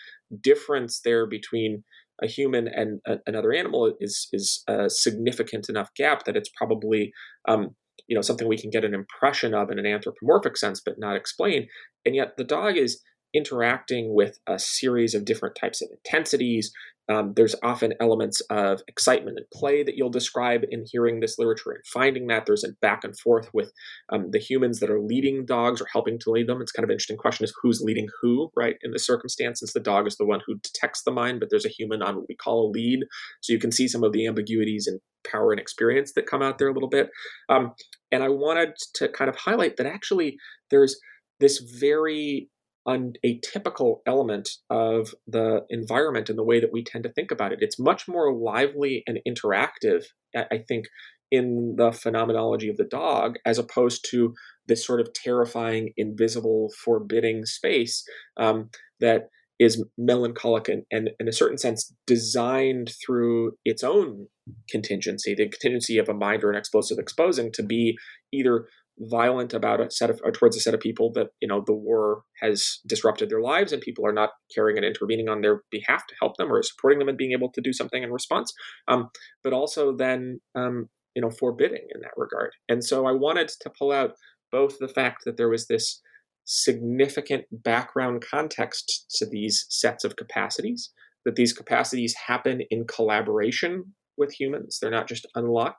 [0.41, 1.83] difference there between
[2.21, 7.11] a human and a, another animal is is a significant enough gap that it's probably
[7.47, 7.75] um,
[8.07, 11.15] you know something we can get an impression of in an anthropomorphic sense but not
[11.15, 11.67] explain.
[12.05, 13.01] And yet the dog is
[13.33, 16.71] interacting with a series of different types of intensities
[17.09, 21.71] um, there's often elements of excitement and play that you'll describe in hearing this literature
[21.71, 23.71] and finding that there's a back and forth with
[24.09, 26.61] um, the humans that are leading dogs or helping to lead them.
[26.61, 28.75] It's kind of an interesting question is who's leading who, right?
[28.83, 31.65] In this circumstance, since the dog is the one who detects the mind, but there's
[31.65, 33.01] a human on what we call a lead.
[33.41, 36.57] So you can see some of the ambiguities and power and experience that come out
[36.57, 37.09] there a little bit.
[37.49, 37.73] Um,
[38.11, 40.37] and I wanted to kind of highlight that actually
[40.69, 40.97] there's
[41.39, 42.49] this very
[42.85, 47.31] un- a typical element of the environment and the way that we tend to think
[47.31, 47.59] about it.
[47.61, 50.03] It's much more lively and interactive,
[50.35, 50.85] I think,
[51.31, 54.33] in the phenomenology of the dog as opposed to
[54.67, 58.03] this sort of terrifying, invisible, forbidding space
[58.37, 58.69] um,
[58.99, 64.27] that is melancholic and, and, in a certain sense, designed through its own
[64.69, 67.95] contingency, the contingency of a mind or an explosive exposing to be
[68.31, 68.67] either
[68.99, 72.23] violent about a set of towards a set of people that you know the war
[72.41, 76.15] has disrupted their lives and people are not caring and intervening on their behalf to
[76.21, 78.53] help them or supporting them and being able to do something in response
[78.87, 79.09] um,
[79.43, 82.51] but also then um, you know forbidding in that regard.
[82.69, 84.11] And so i wanted to pull out
[84.51, 86.01] both the fact that there was this
[86.45, 90.91] significant background context to these sets of capacities
[91.25, 94.77] that these capacities happen in collaboration with humans.
[94.79, 95.77] They're not just unlocked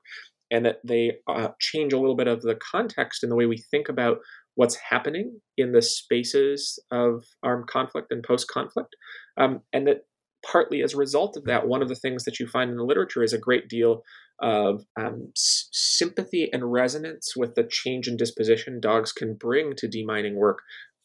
[0.55, 3.59] and that they uh, change a little bit of the context and the way we
[3.73, 4.19] think about
[4.55, 8.95] what's happening in the spaces of armed conflict and post conflict.
[9.37, 10.03] Um, and that
[10.49, 12.85] partly as a result of that, one of the things that you find in the
[12.85, 14.03] literature is a great deal
[14.41, 19.89] of um, s- sympathy and resonance with the change in disposition dogs can bring to
[19.89, 20.61] demining work,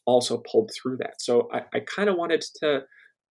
[0.06, 1.20] also pulled through that.
[1.20, 2.82] So I, I kind of wanted to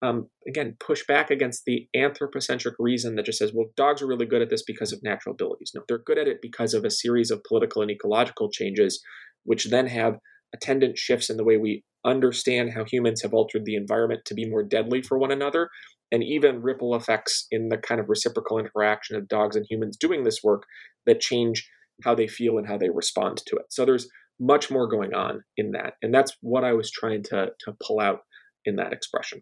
[0.02, 4.26] um, again, push back against the anthropocentric reason that just says, well, dogs are really
[4.26, 5.72] good at this because of natural abilities.
[5.76, 9.02] No, they're good at it because of a series of political and ecological changes,
[9.44, 10.20] which then have
[10.56, 14.50] attendant shifts in the way we understand how humans have altered the environment to be
[14.50, 15.70] more deadly for one another,
[16.12, 20.24] and even ripple effects in the kind of reciprocal interaction of dogs and humans doing
[20.24, 20.64] this work
[21.06, 21.70] that change
[22.06, 23.66] how they feel and how they respond to it.
[23.70, 24.08] So there's
[24.40, 25.96] much more going on in that.
[26.02, 28.20] And that's what I was trying to, to pull out
[28.66, 29.42] in that expression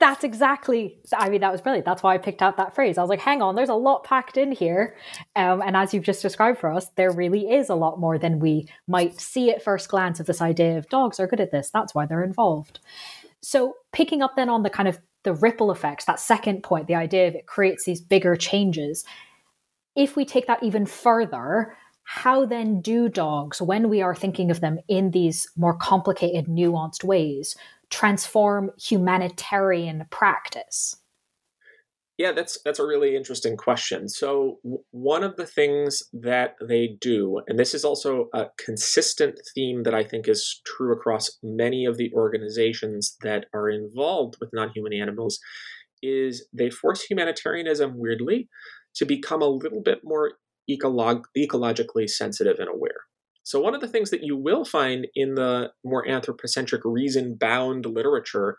[0.00, 1.86] that's exactly i mean that was brilliant.
[1.86, 2.98] That's why i picked out that phrase.
[2.98, 4.96] I was like hang on there's a lot packed in here.
[5.36, 8.38] Um, and as you've just described for us there really is a lot more than
[8.38, 11.70] we might see at first glance of this idea of dogs are good at this.
[11.70, 12.80] That's why they're involved.
[13.40, 16.94] So picking up then on the kind of the ripple effects that second point the
[16.94, 19.04] idea of it creates these bigger changes
[19.96, 24.60] if we take that even further how then do dogs when we are thinking of
[24.60, 27.56] them in these more complicated nuanced ways
[27.90, 30.96] transform humanitarian practice?
[32.16, 34.08] Yeah, that's that's a really interesting question.
[34.08, 39.40] So w- one of the things that they do, and this is also a consistent
[39.52, 44.50] theme that I think is true across many of the organizations that are involved with
[44.52, 45.40] non-human animals,
[46.02, 48.48] is they force humanitarianism weirdly
[48.94, 50.34] to become a little bit more
[50.70, 53.00] ecolog- ecologically sensitive and aware.
[53.44, 57.86] So, one of the things that you will find in the more anthropocentric, reason bound
[57.86, 58.56] literature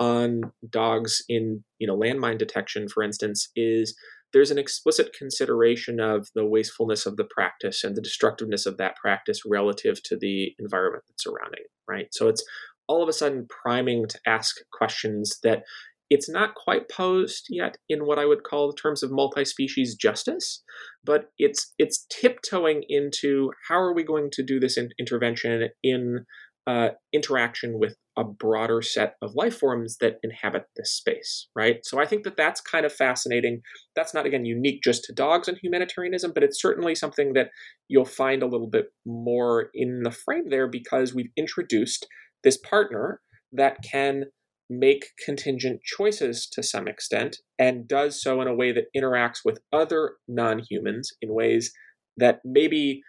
[0.00, 3.96] on dogs in you know landmine detection, for instance, is
[4.32, 8.96] there's an explicit consideration of the wastefulness of the practice and the destructiveness of that
[8.96, 12.08] practice relative to the environment that's surrounding it, right?
[12.12, 12.44] So it's
[12.88, 15.62] all of a sudden priming to ask questions that
[16.10, 20.62] it's not quite posed yet in what I would call the terms of multi-species justice,
[21.04, 26.24] but it's it's tiptoeing into how are we going to do this in intervention in
[26.66, 31.78] uh, interaction with a broader set of life forms that inhabit this space, right?
[31.82, 33.62] So I think that that's kind of fascinating.
[33.96, 37.48] That's not again unique just to dogs and humanitarianism, but it's certainly something that
[37.88, 42.06] you'll find a little bit more in the frame there because we've introduced
[42.44, 44.24] this partner that can
[44.70, 49.60] make contingent choices to some extent and does so in a way that interacts with
[49.72, 51.72] other non humans in ways
[52.16, 53.00] that maybe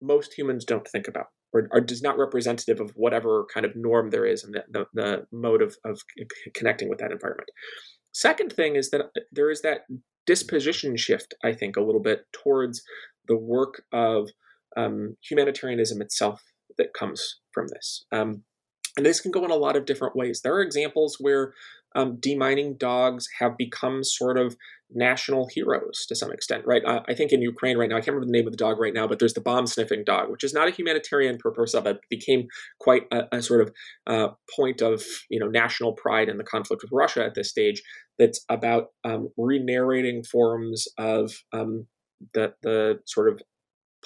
[0.00, 4.10] most humans don't think about or, or is not representative of whatever kind of norm
[4.10, 6.00] there is and the, the, the mode of, of
[6.54, 7.48] connecting with that environment.
[8.12, 9.82] Second thing is that there is that
[10.26, 12.82] disposition shift, I think, a little bit towards
[13.26, 14.28] the work of
[14.76, 16.42] um, humanitarianism itself
[16.76, 18.04] that comes from this.
[18.12, 18.44] Um,
[18.98, 20.40] and this can go in a lot of different ways.
[20.42, 21.54] There are examples where
[21.94, 24.56] um, demining dogs have become sort of
[24.90, 26.82] national heroes to some extent, right?
[26.84, 28.80] Uh, I think in Ukraine right now, I can't remember the name of the dog
[28.80, 31.86] right now, but there's the bomb sniffing dog, which is not a humanitarian purpose of
[31.86, 32.48] it, became
[32.80, 33.72] quite a, a sort of
[34.08, 37.80] uh, point of you know national pride in the conflict with Russia at this stage.
[38.18, 41.86] That's about um, re-narrating forms of um,
[42.34, 43.40] the the sort of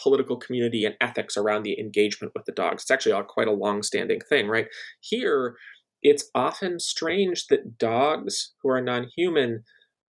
[0.00, 2.82] political community and ethics around the engagement with the dogs.
[2.82, 4.66] It's actually all quite a long-standing thing, right?
[5.00, 5.56] Here,
[6.02, 9.62] it's often strange that dogs who are non-human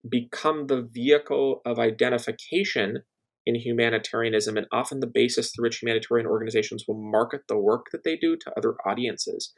[0.09, 2.99] become the vehicle of identification
[3.45, 8.03] in humanitarianism and often the basis through which humanitarian organizations will market the work that
[8.03, 9.53] they do to other audiences.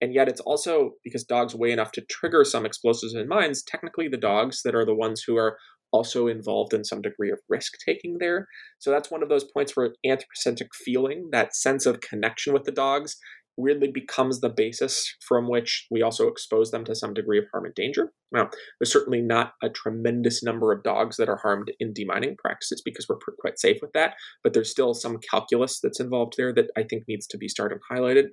[0.00, 4.08] And yet, it's also because dogs weigh enough to trigger some explosives in minds, technically,
[4.08, 5.58] the dogs that are the ones who are
[5.92, 8.46] also involved in some degree of risk taking there.
[8.78, 12.72] So that's one of those points where anthropocentric feeling, that sense of connection with the
[12.72, 13.16] dogs,
[13.58, 17.64] weirdly becomes the basis from which we also expose them to some degree of harm
[17.64, 18.12] and danger.
[18.30, 22.80] Now, there's certainly not a tremendous number of dogs that are harmed in demining practices
[22.84, 24.14] because we're quite safe with that,
[24.44, 27.78] but there's still some calculus that's involved there that I think needs to be started
[27.90, 28.28] highlighted.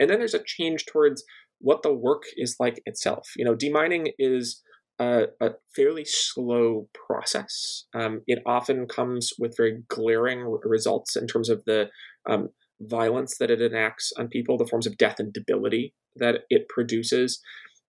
[0.00, 1.22] And then there's a change towards
[1.60, 3.28] what the work is like itself.
[3.36, 4.60] You know, demining is
[4.98, 7.86] a, a fairly slow process.
[7.94, 11.88] Um, it often comes with very glaring results in terms of the
[12.28, 16.68] um, violence that it enacts on people, the forms of death and debility that it
[16.68, 17.40] produces.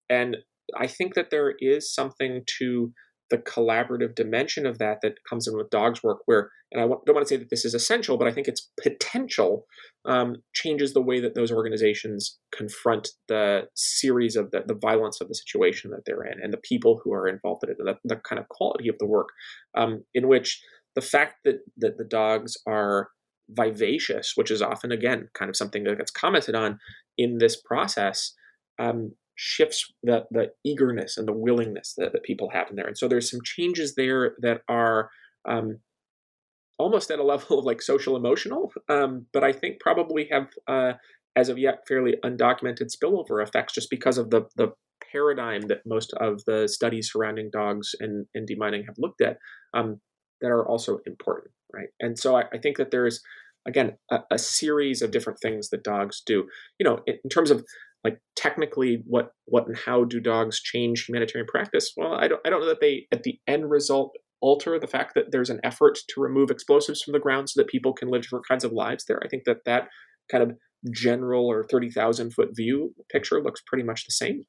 [0.09, 0.37] And
[0.77, 2.91] I think that there is something to
[3.30, 7.15] the collaborative dimension of that that comes in with dogs work where and i don't
[7.15, 9.65] want to say that this is essential but i think its potential
[10.05, 15.28] um, changes the way that those organizations confront the series of the, the violence of
[15.28, 17.95] the situation that they're in and the people who are involved in it and the,
[18.03, 19.30] the kind of quality of the work
[19.76, 20.61] um, in which
[20.95, 23.09] the fact that, that the dogs are
[23.49, 26.80] vivacious which is often again kind of something that gets commented on
[27.17, 28.34] in this process
[28.80, 32.88] um, shifts the the eagerness and the willingness that, that people have in there.
[32.88, 35.09] And so there's some changes there that are
[35.47, 35.79] um,
[36.77, 40.93] almost at a level of like social emotional, um, but I think probably have uh,
[41.36, 44.73] as of yet fairly undocumented spillover effects just because of the the
[45.11, 49.38] paradigm that most of the studies surrounding dogs and, and demining have looked at
[49.73, 49.99] um,
[50.41, 51.89] that are also important, right?
[51.99, 53.21] And so I, I think that there's
[53.67, 56.47] again a, a, series of different things that dogs do.
[56.79, 57.65] You know, in, in terms of
[58.05, 61.91] like technically what what and how do dogs change humanitarian practice?
[61.97, 65.13] Well i don't i don't know that they at the end result alter the fact
[65.15, 68.21] that there's an effort to remove explosives from the ground so that people can live
[68.21, 69.19] different kinds of lives there.
[69.23, 69.87] I think that that
[70.31, 70.51] kind of
[70.93, 74.45] general or 30,000 foot view picture looks pretty much the same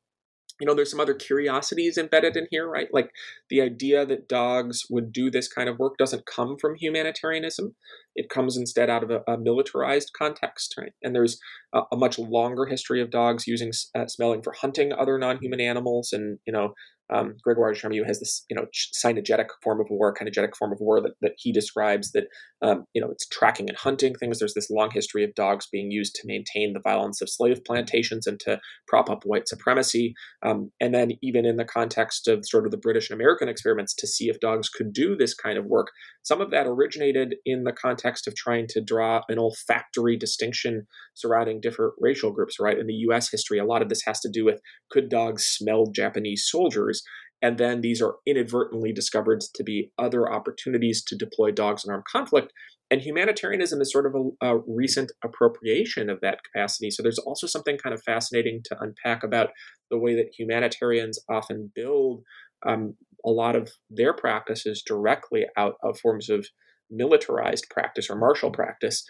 [0.60, 2.88] you know there's some other curiosities embedded in here right?
[2.92, 3.10] Like
[3.50, 7.74] the idea that dogs would do this kind of work doesn't come from humanitarianism.
[8.14, 10.92] It comes instead out of a, a militarized context right?
[11.02, 11.38] And there's
[11.74, 16.12] a, a, much longer history of dogs using uh, smelling for hunting other non-human animals
[16.12, 16.74] and you know
[17.12, 20.78] um, Gregoire de Charmilles has this, you know, synergetic form of war, kinegetic form of
[20.80, 22.24] war that, that he describes that,
[22.62, 24.38] um, you know, it's tracking and hunting things.
[24.38, 28.26] There's this long history of dogs being used to maintain the violence of slave plantations
[28.26, 30.14] and to prop up white supremacy.
[30.44, 33.94] Um, and then even in the context of sort of the British and American experiments
[33.94, 35.88] to see if dogs could do this kind of work,
[36.26, 41.60] some of that originated in the context of trying to draw an olfactory distinction surrounding
[41.60, 42.80] different racial groups, right?
[42.80, 44.60] In the US history, a lot of this has to do with
[44.90, 47.04] could dogs smell Japanese soldiers?
[47.40, 52.06] And then these are inadvertently discovered to be other opportunities to deploy dogs in armed
[52.10, 52.52] conflict.
[52.90, 56.90] And humanitarianism is sort of a, a, recent appropriation of that capacity.
[56.90, 59.50] So there's also something kind of fascinating to unpack about
[59.90, 62.22] the way that humanitarians often build
[62.66, 62.94] um,
[63.24, 66.46] a lot of their practices directly out of forms of
[66.90, 69.06] militarized practice or martial practice.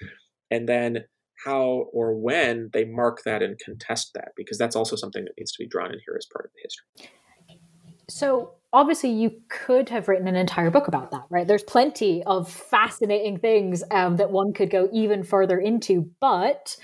[0.50, 1.04] And then
[1.44, 5.52] how or when they mark that and contest that, because that's also something that needs
[5.52, 7.10] to be drawn in here as part of the history.
[8.08, 12.50] So obviously you could have written an entire book about that right there's plenty of
[12.50, 16.76] fascinating things um, that one could go even further into but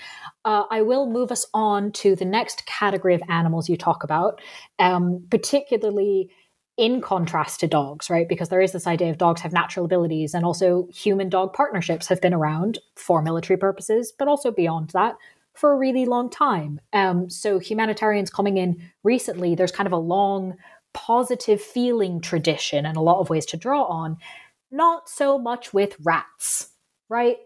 [0.43, 4.41] uh, i will move us on to the next category of animals you talk about
[4.79, 6.29] um, particularly
[6.77, 10.33] in contrast to dogs right because there is this idea of dogs have natural abilities
[10.33, 15.15] and also human dog partnerships have been around for military purposes but also beyond that
[15.53, 19.97] for a really long time um, so humanitarians coming in recently there's kind of a
[19.97, 20.55] long
[20.93, 24.17] positive feeling tradition and a lot of ways to draw on.
[24.71, 26.69] Not so much with rats,
[27.09, 27.37] right?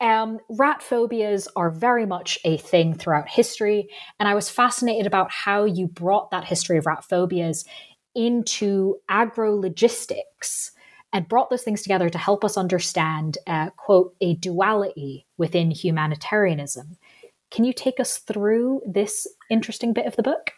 [0.00, 5.30] Um, rat phobias are very much a thing throughout history, and I was fascinated about
[5.30, 7.64] how you brought that history of rat phobias
[8.14, 10.72] into agro logistics
[11.12, 16.96] and brought those things together to help us understand, uh, quote, a duality within humanitarianism.
[17.50, 20.52] Can you take us through this interesting bit of the book?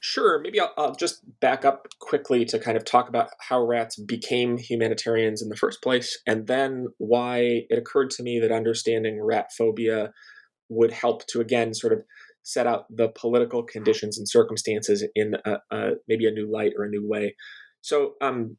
[0.00, 0.38] Sure.
[0.38, 4.58] Maybe I'll, I'll, just back up quickly to kind of talk about how rats became
[4.58, 9.46] humanitarians in the first place, and then why it occurred to me that understanding rat
[9.56, 10.12] phobia
[10.68, 12.02] would help to, again, sort of
[12.44, 16.84] set out the political conditions and circumstances in a, a, maybe a new light or
[16.84, 17.34] a new way.
[17.80, 18.56] So, um,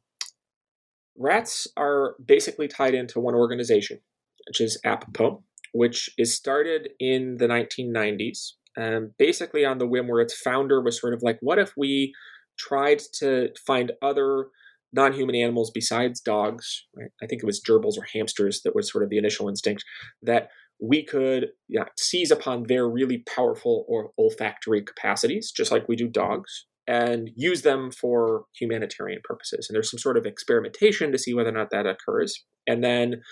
[1.18, 4.00] rats are basically tied into one organization.
[4.48, 10.20] which is APOPO, which is started in the 1990s, um, basically on the whim where
[10.20, 12.12] its founder was sort of like, what if we
[12.58, 14.46] tried to find other
[14.92, 17.10] non-human animals besides dogs right?
[17.22, 19.84] i think it was gerbils or hamsters that was sort of the initial instinct
[20.22, 20.48] that
[20.80, 21.48] we could
[21.98, 27.62] seize upon their really powerful or olfactory capacities just like we do dogs and use
[27.62, 29.66] them for humanitarian purposes.
[29.68, 32.44] And there's some sort of experimentation to see whether or not that occurs.
[32.66, 33.22] And then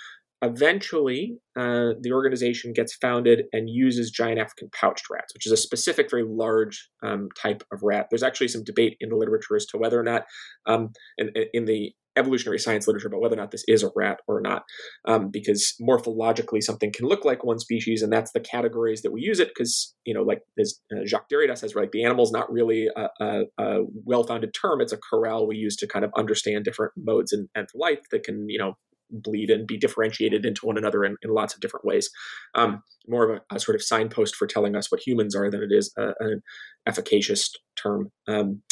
[0.42, 5.56] eventually uh, the organization gets founded and uses giant african pouched rats which is a
[5.56, 8.06] specific very large um, type of rat.
[8.10, 10.24] There's actually some debate in the literature as to whether or not
[10.66, 14.20] um, in, in, the evolutionary science literature about whether or not this is a rat
[14.26, 14.62] or not
[15.06, 19.20] um, because morphologically something can look like one species and that's the categories that we
[19.20, 22.50] use it because you know like as uh, jacques derrida says right the animal's not
[22.50, 26.64] really a, a, a well-founded term it's a corral we use to kind of understand
[26.64, 28.74] different modes and, life that can you know
[29.10, 32.10] bleed and be differentiated into one another in, in lots of different ways.
[32.54, 35.62] Um, more of a, a, sort of signpost for telling us what humans are than
[35.62, 36.42] it is a, an
[36.86, 38.10] efficacious term.
[38.28, 38.62] Um,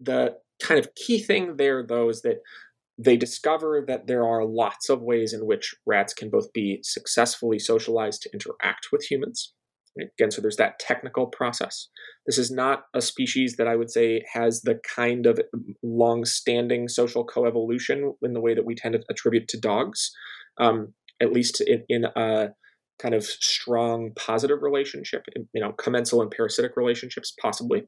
[0.00, 0.36] the
[0.66, 2.38] kind of key thing there, though, is that
[2.96, 7.58] they discover that there are lots of ways in which rats can both be successfully
[7.58, 9.52] socialized to interact with humans.
[10.00, 11.88] Again, so there's that technical process.
[12.26, 15.40] This is not a species that I would say has the kind of
[15.82, 20.10] long-standing social coevolution in the way that we tend to attribute to dogs,
[20.58, 22.48] um, at least in, in a
[22.98, 27.84] kind of strong positive relationship, you know, commensal and parasitic relationships, possibly.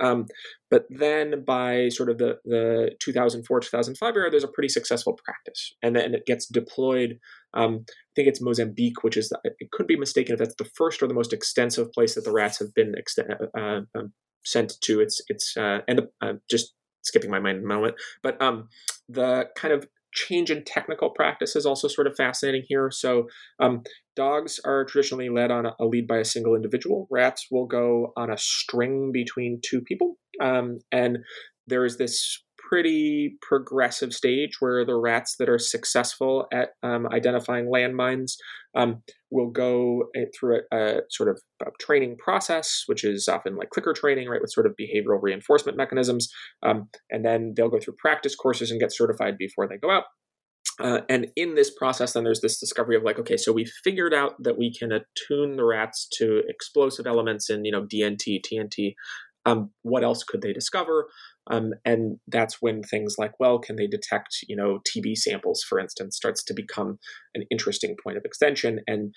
[0.00, 0.26] Um,
[0.70, 5.74] but then by sort of the, the 2004 2005 era, there's a pretty successful practice.
[5.82, 7.18] And then it gets deployed.
[7.54, 10.70] Um, I think it's Mozambique, which is, the, it could be mistaken if that's the
[10.76, 14.12] first or the most extensive place that the rats have been uh, uh, um,
[14.44, 15.00] sent to.
[15.00, 18.68] It's, it's uh, and uh, just skipping my mind in a moment, but um,
[19.08, 19.86] the kind of
[20.26, 22.90] change in technical practice is also sort of fascinating here.
[22.90, 23.28] So,
[23.60, 23.82] um,
[24.16, 27.06] dogs are traditionally led on a, lead by a single individual.
[27.10, 30.16] Rats will go on a string between two people.
[30.40, 31.18] Um, and
[31.66, 37.66] there is this pretty progressive stage where the rats that are successful at um, identifying
[37.66, 38.32] landmines
[38.74, 43.56] um, will go eh, through a, a sort of a training process, which is often
[43.56, 46.28] like clicker training, right, with sort of behavioral reinforcement mechanisms.
[46.62, 50.04] Um, and then they'll go through practice courses and get certified before they go out.
[50.80, 54.14] Uh, and in this process, then there's this discovery of like, okay, so we figured
[54.14, 58.94] out that we can attune the rats to explosive elements in, you know, DNT, TNT.
[59.44, 61.08] Um, what else could they discover?
[61.50, 65.78] Um, and that's when things like, well, can they detect, you know, TB samples, for
[65.78, 66.98] instance, starts to become
[67.34, 68.80] an interesting point of extension.
[68.86, 69.14] And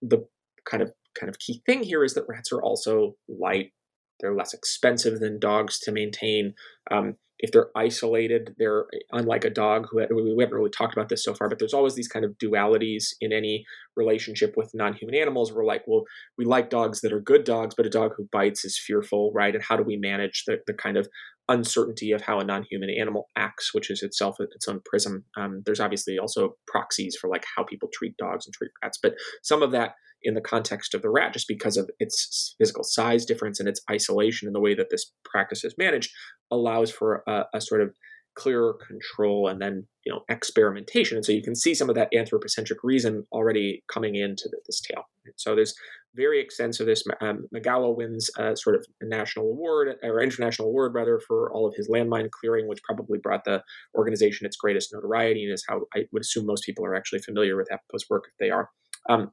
[0.00, 0.26] the
[0.68, 3.72] kind of kind of key thing here is that rats are also light.
[4.20, 6.54] They're less expensive than dogs to maintain.
[6.90, 11.24] Um, if they're isolated, they're unlike a dog who we haven't really talked about this
[11.24, 13.64] so far, but there's always these kind of dualities in any
[13.96, 15.52] relationship with non-human animals.
[15.52, 16.04] We're like, well,
[16.38, 19.54] we like dogs that are good dogs, but a dog who bites is fearful, right?
[19.54, 21.08] And how do we manage the, the kind of
[21.48, 25.24] uncertainty of how a non-human animal acts, which is itself its own prism?
[25.36, 29.14] Um, there's obviously also proxies for like how people treat dogs and treat rats, but
[29.42, 29.92] some of that
[30.24, 33.82] in the context of the rat just because of its physical size difference and its
[33.90, 36.10] isolation and the way that this practice is managed
[36.50, 37.94] allows for a, a sort of
[38.36, 41.16] clearer control and then you know experimentation.
[41.16, 44.80] And so you can see some of that anthropocentric reason already coming into the, this
[44.80, 45.04] tale.
[45.36, 45.74] So there's
[46.14, 51.52] very extensive this um, wins sort of a national award or international award rather for
[51.52, 53.60] all of his landmine clearing which probably brought the
[53.96, 57.56] organization its greatest notoriety and is how i would assume most people are actually familiar
[57.56, 58.70] with APOPO's work if they are.
[59.08, 59.32] Um,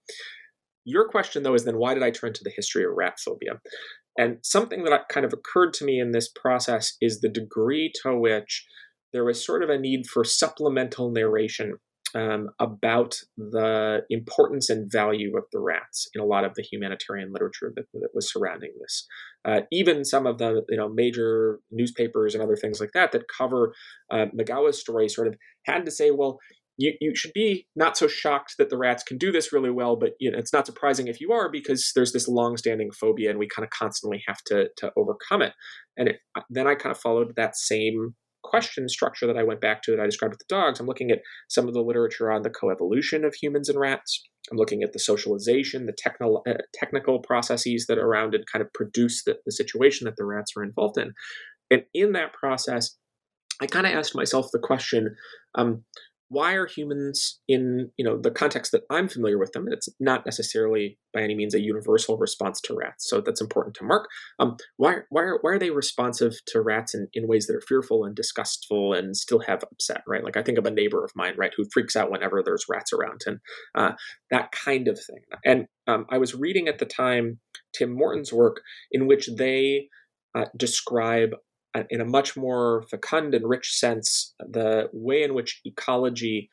[0.85, 3.59] your question, though, is then why did I turn to the history of rat phobia?
[4.17, 8.17] And something that kind of occurred to me in this process is the degree to
[8.17, 8.65] which
[9.14, 11.74] there was sort of a need for supplemental narration
[12.14, 17.32] um, about the importance and value of the rats in a lot of the humanitarian
[17.32, 19.07] literature that, that was surrounding this.
[19.45, 23.30] Uh, even some of the you know major newspapers and other things like that that
[23.36, 23.74] cover
[24.12, 25.36] uh, Magawa's story sort of
[25.66, 26.38] had to say, well,
[26.78, 29.95] you, you should be not so shocked that the rats can do this really well,
[29.95, 33.39] but you know, it's not surprising if you are because there's this long-standing phobia and
[33.39, 35.53] we kind of constantly have to, to overcome it.
[35.97, 39.81] And it, then I kind of followed that same question structure that I went back
[39.83, 40.79] to that I described with the dogs.
[40.79, 44.23] I'm looking at some of the literature on the coevolution of humans and rats.
[44.51, 48.73] I'm looking at the socialization, the technical uh, technical processes that around it kind of
[48.73, 51.13] produce the, the situation that the rats are involved in.
[51.69, 52.97] And in that process,
[53.61, 55.15] I kind of asked myself the question
[55.55, 55.83] um,
[56.32, 59.65] why are humans in you know the context that I'm familiar with them?
[59.65, 63.75] And it's not necessarily by any means a universal response to rats, so that's important
[63.75, 64.07] to mark.
[64.39, 67.63] Um, why why are, why are they responsive to rats in, in ways that are
[67.67, 70.03] fearful and disgustful and still have upset?
[70.07, 72.65] Right, like I think of a neighbor of mine, right, who freaks out whenever there's
[72.69, 73.39] rats around, and
[73.75, 73.91] uh,
[74.29, 75.19] that kind of thing.
[75.43, 77.39] And um, I was reading at the time
[77.75, 79.89] Tim Morton's work in which they
[80.34, 81.32] uh, describe
[81.89, 86.49] in a much more fecund and rich sense the way in which ecology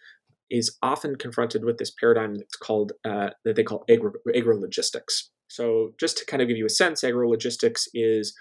[0.51, 5.25] is often confronted with this paradigm that's called uh, that they call agro- agrologistics.
[5.49, 8.35] So, just to kind of give you a sense, agrologistics is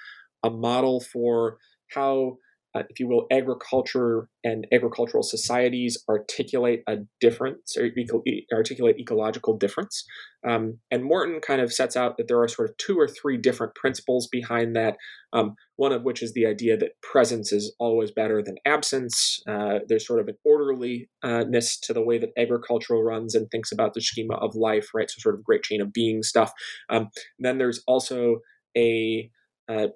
[0.44, 1.58] a model for
[1.92, 2.38] how
[2.78, 8.24] uh, if you will, agriculture and agricultural societies articulate a difference or eco-
[8.54, 10.06] articulate ecological difference.
[10.48, 13.38] Um, and Morton kind of sets out that there are sort of two or three
[13.38, 14.98] different principles behind that.
[15.34, 19.42] Um, one of which is the idea that presence is always better than absence.
[19.48, 23.94] Uh, there's sort of an orderliness to the way that agriculture runs and thinks about
[23.94, 25.10] the schema of life, right?
[25.10, 26.52] So, sort of great chain of being stuff.
[26.90, 27.10] Um,
[27.40, 28.38] then there's also
[28.78, 29.30] a
[29.70, 29.88] uh,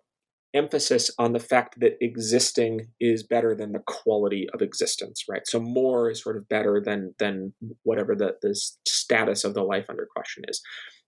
[0.54, 5.42] emphasis on the fact that existing is better than the quality of existence right?
[5.46, 8.56] So more is sort of better than than whatever the, the
[8.88, 10.62] status of the life under question is.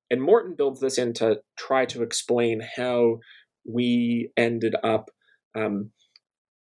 [0.09, 3.19] And morton builds this in to try to explain how
[3.65, 5.09] we ended up
[5.55, 5.91] um,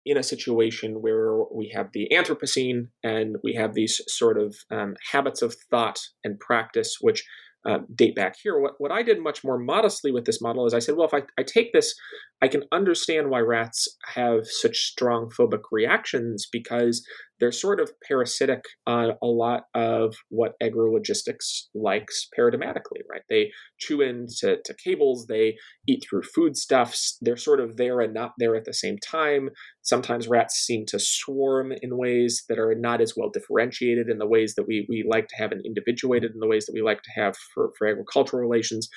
[0.05, 4.97] in a situation where we have the Anthropocene and we have these sort of um,
[5.13, 7.25] habits of thought and practice, which
[7.69, 8.59] uh, date back here.
[8.59, 11.15] What, what I did much more modestly with this model is I said, well, if
[11.15, 11.95] I, I take this,
[12.43, 17.07] I can understand why rats have such strong phobic reactions because
[17.41, 23.23] they're sort of parasitic on a lot of what agrologistics likes paradigmatically, right?
[23.29, 25.57] They chew into to cables, they
[25.89, 29.49] eat through foodstuffs, they're sort of there and not there at the same time.
[29.83, 34.29] Sometimes rats seem to swarm in ways that are not as well differentiated in the
[34.29, 37.03] ways that we, we like to have and individuated in the ways that we like
[37.03, 38.89] to have for, for agricultural relations.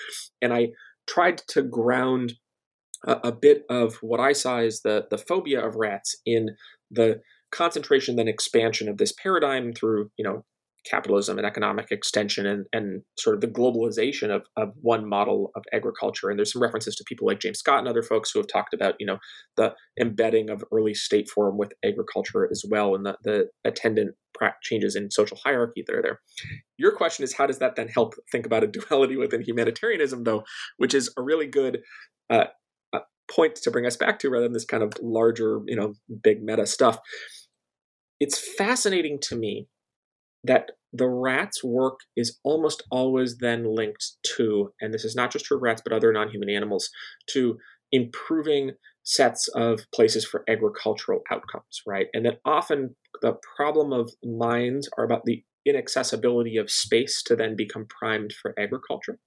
[0.41, 0.69] And I
[1.07, 2.33] tried to ground
[3.05, 6.49] a, a bit of what I saw as the, the phobia of rats in
[6.91, 7.21] the
[7.53, 10.43] concentration then expansion of this paradigm through you know
[10.85, 15.63] capitalism and economic extension and, and sort of the globalization of, of one model of
[15.73, 16.29] agriculture.
[16.29, 18.73] And there's some references to people like James Scott and other folks who have talked
[18.73, 19.17] about, you know,
[19.55, 24.15] the embedding of early state form with agriculture as well and the, the attendant
[24.61, 26.19] changes in social hierarchy that are there.
[26.77, 30.43] Your question is how does that then help think about a duality within humanitarianism, though,
[30.77, 31.81] which is a really good
[32.29, 32.45] uh,
[32.93, 32.99] uh
[33.31, 35.93] point to bring us back to rather than this kind of larger, you know,
[36.23, 36.99] big meta stuff
[38.23, 39.67] it's fascinating to me
[40.45, 45.45] that the rat's work is almost always then linked to, and this is not just
[45.45, 46.89] for rats, but other non human animals,
[47.31, 47.57] to
[47.91, 48.71] improving
[49.03, 52.07] sets of places for agricultural outcomes, right?
[52.13, 57.57] And that often the problem of mines are about the inaccessibility of space to then
[57.57, 59.19] become primed for agriculture.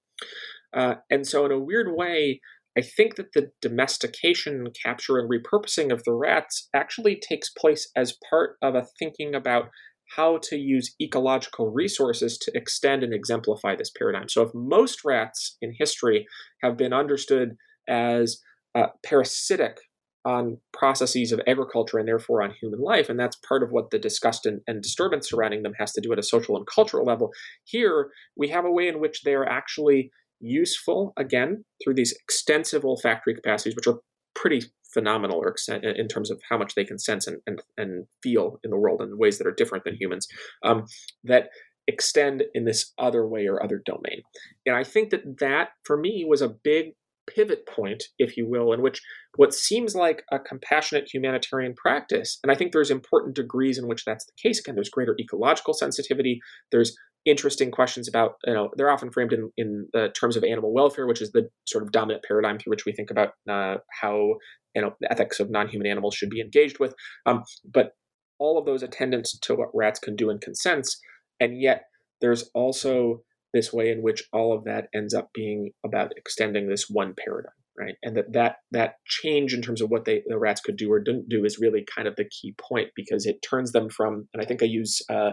[0.72, 2.40] Uh, and so, in a weird way,
[2.76, 8.18] I think that the domestication, capture, and repurposing of the rats actually takes place as
[8.28, 9.70] part of a thinking about
[10.14, 14.28] how to use ecological resources to extend and exemplify this paradigm.
[14.28, 16.26] So, if most rats in history
[16.62, 17.56] have been understood
[17.88, 18.40] as
[18.74, 19.78] uh, parasitic
[20.24, 23.98] on processes of agriculture and therefore on human life, and that's part of what the
[23.98, 27.30] disgust and, and disturbance surrounding them has to do at a social and cultural level.
[27.64, 30.10] Here, we have a way in which they are actually
[30.40, 34.00] useful again through these extensive olfactory capacities, which are
[34.34, 34.62] pretty
[34.92, 38.70] phenomenal or in terms of how much they can sense and, and, and feel in
[38.70, 40.26] the world in ways that are different than humans,
[40.62, 40.84] um,
[41.24, 41.48] that
[41.86, 44.22] extend in this other way or other domain.
[44.64, 46.94] And I think that that, for me, was a big
[47.28, 49.00] pivot point, if you will, in which
[49.36, 54.04] what seems like a compassionate humanitarian practice, and I think there's important degrees in which
[54.04, 54.60] that's the case.
[54.60, 56.96] Again, there's greater ecological sensitivity, there's
[57.26, 61.06] interesting questions about, you know, they're often framed in, in the terms of animal welfare,
[61.06, 64.36] which is the sort of dominant paradigm through which we think about uh, how,
[64.74, 66.94] you know, the ethics of non human animals should be engaged with.
[67.26, 67.92] Um, but
[68.38, 70.98] all of those attendants to what rats can do in consents,
[71.40, 71.84] and yet
[72.20, 73.22] there's also
[73.52, 77.52] this way in which all of that ends up being about extending this one paradigm
[77.78, 80.90] right and that that that change in terms of what they the rats could do
[80.90, 84.28] or didn't do is really kind of the key point because it turns them from
[84.32, 85.30] and i think i use uh,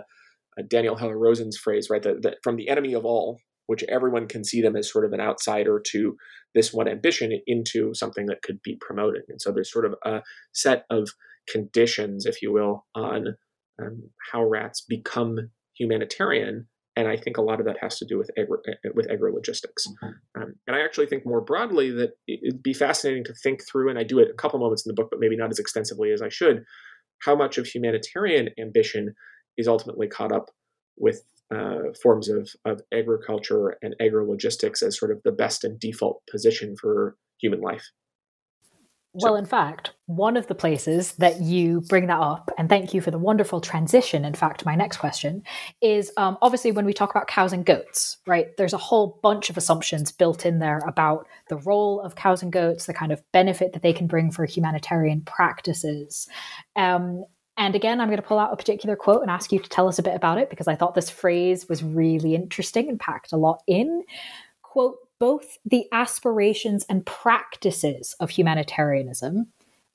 [0.57, 4.61] uh, Daniel Heller-Roazen's phrase right that from the enemy of all which everyone can see
[4.61, 6.17] them as sort of an outsider to
[6.53, 10.21] this one ambition into something that could be promoted and so there's sort of a
[10.53, 11.09] set of
[11.49, 13.35] conditions if you will on
[13.81, 15.37] um, how rats become
[15.77, 19.07] humanitarian and I think a lot of that has to do with agri- eh, with
[19.07, 19.87] agrologistics.
[19.87, 20.41] Mm-hmm.
[20.41, 23.97] Um, and I actually think more broadly that it'd be fascinating to think through, and
[23.97, 26.21] I do it a couple moments in the book, but maybe not as extensively as
[26.21, 26.63] I should,
[27.23, 29.13] how much of humanitarian ambition
[29.57, 30.51] is ultimately caught up
[30.97, 31.23] with
[31.53, 36.75] uh, forms of, of agriculture and agro-logistics as sort of the best and default position
[36.79, 37.91] for human life.
[39.15, 43.01] Well, in fact, one of the places that you bring that up, and thank you
[43.01, 44.25] for the wonderful transition.
[44.25, 45.43] In fact, my next question
[45.81, 48.57] is um, obviously when we talk about cows and goats, right?
[48.57, 52.51] There's a whole bunch of assumptions built in there about the role of cows and
[52.51, 56.27] goats, the kind of benefit that they can bring for humanitarian practices.
[56.75, 57.25] Um,
[57.57, 59.87] and again, I'm going to pull out a particular quote and ask you to tell
[59.87, 63.31] us a bit about it because I thought this phrase was really interesting and packed
[63.31, 64.03] a lot in.
[64.63, 69.47] Quote, both the aspirations and practices of humanitarianism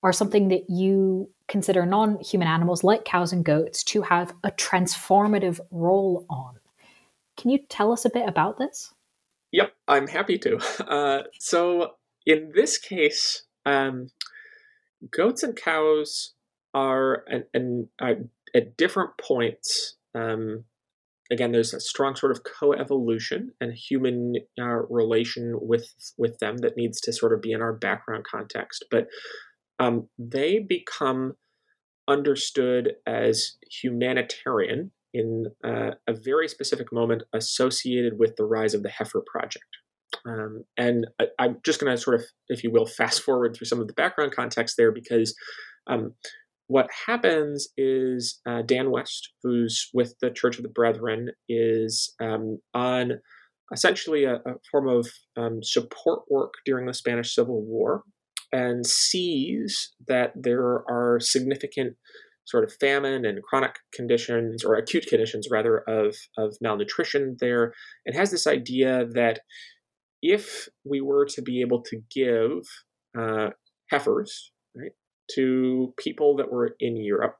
[0.03, 4.53] are something that you consider non human animals like cows and goats to have a
[4.53, 6.55] transformative role on.
[7.37, 8.95] Can you tell us a bit about this?
[9.53, 10.59] Yep, I'm happy to.
[10.89, 11.95] Uh, so,
[12.25, 14.11] in this case, um,
[15.11, 16.35] goats and cows
[16.79, 17.24] are
[18.01, 18.14] uh,
[18.55, 19.97] at different points.
[20.14, 20.64] Um,
[21.31, 26.76] again, there's a strong sort of co-evolution and human uh, relation with with them that
[26.76, 29.09] needs to sort of be in our background context, but
[29.81, 31.35] um, they become
[32.09, 38.91] understood as humanitarian in uh, a very specific moment associated with the rise of the
[38.91, 39.66] Heifer Project.
[40.26, 43.66] Um, and I, am just going to sort of, if you will, fast forward through
[43.66, 45.35] some of the background context there because
[45.87, 46.14] um,
[46.69, 52.59] what happens is uh, Dan West, who's with the Church of the Brethren, is um,
[52.75, 53.14] on
[53.73, 58.03] essentially a, a form of um, support work during the Spanish Civil War
[58.53, 61.97] and sees that there are significant
[62.47, 67.75] sort of famine and chronic conditions or acute conditions rather of, of malnutrition there
[68.07, 69.41] and has this idea that
[70.23, 72.62] if we were to be able to give
[73.19, 73.51] uh,
[73.91, 74.53] heifers
[75.35, 77.37] to people that were in Europe,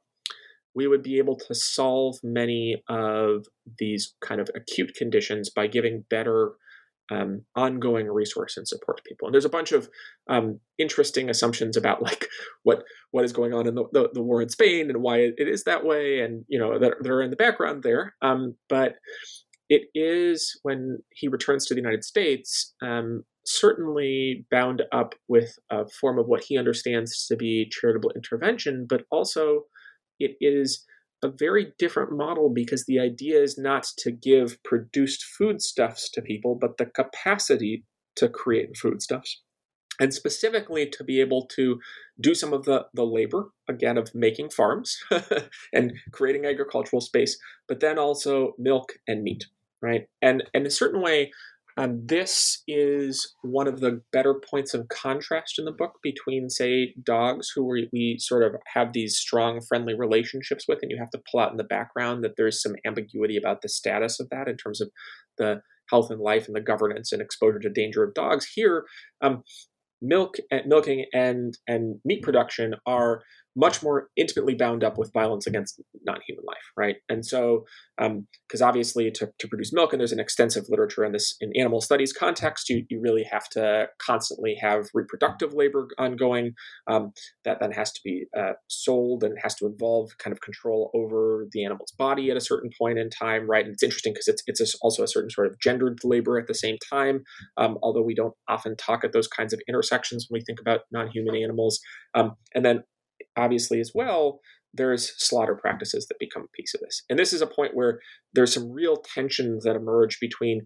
[0.75, 3.45] we would be able to solve many of
[3.79, 6.53] these kind of acute conditions by giving better
[7.11, 9.27] um, ongoing resource and support to people.
[9.27, 9.89] And there's a bunch of
[10.29, 12.27] um, interesting assumptions about like
[12.63, 15.47] what what is going on in the, the, the war in Spain and why it,
[15.47, 18.15] is that way, and you know that, that are in the background there.
[18.21, 18.95] Um, but
[19.69, 25.87] it is when he returns to the United States, um, certainly bound up with a
[25.87, 29.63] form of what he understands to be charitable intervention, but also
[30.19, 30.85] it is
[31.23, 36.57] a very different model because the idea is not to give produced foodstuffs to people,
[36.59, 37.83] but the capacity
[38.15, 39.41] to create foodstuffs.
[39.99, 41.79] And specifically to be able to
[42.21, 44.97] do some of the, the labor, again, of making farms
[45.73, 47.37] and creating agricultural space,
[47.67, 49.45] but then also milk and meat,
[49.81, 50.07] right?
[50.21, 51.31] And, and in a certain way,
[51.79, 56.93] um, this is one of the better points of contrast in the book between, say,
[57.01, 61.09] dogs, who we, we, sort of have these strong, friendly relationships with, and you have
[61.11, 64.49] to pull out in the background that there's some ambiguity about the status of that
[64.49, 64.89] in terms of
[65.37, 68.45] the health and life and the governance and exposure to danger of dogs.
[68.53, 68.83] Here,
[69.21, 69.43] um,
[70.01, 73.21] milk, and, milking, and and meat production are
[73.59, 76.95] much more intimately bound up with violence against non-human life, right?
[77.09, 77.65] And so,
[77.97, 81.51] because um, obviously to, to produce milk, and there's an extensive literature on this in
[81.57, 86.53] animal studies context, you, you really have to constantly have reproductive labor ongoing.
[86.87, 87.11] Um,
[87.43, 91.47] that then has to be uh, sold and has to involve kind of control over
[91.51, 93.65] the animal's body at a certain point in time, right?
[93.65, 96.53] And it's interesting because it's it's also a certain sort of gendered labor at the
[96.53, 97.23] same time,
[97.57, 100.81] um, although we don't often talk at those kinds of intersections when we think about
[100.91, 101.79] non-human animals.
[102.13, 102.83] Um, and then
[103.37, 104.39] obviously as well
[104.73, 107.03] there's slaughter practices that become a piece of this.
[107.09, 107.99] And this is a point where
[108.33, 110.61] there's some real tensions that emerge between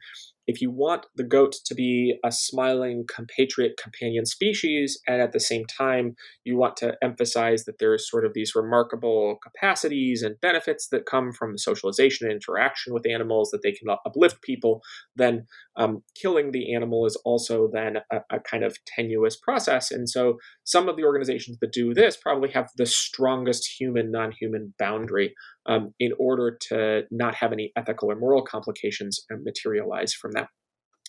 [0.47, 5.39] if you want the goat to be a smiling compatriot companion species, and at the
[5.39, 10.87] same time, you want to emphasize that there's sort of these remarkable capacities and benefits
[10.89, 14.81] that come from socialization and interaction with animals, that they can uplift people,
[15.15, 19.91] then um, killing the animal is also then a, a kind of tenuous process.
[19.91, 24.31] And so some of the organizations that do this probably have the strongest human non
[24.31, 25.33] human boundary
[25.65, 30.47] um, in order to not have any ethical or moral complications materialize from that.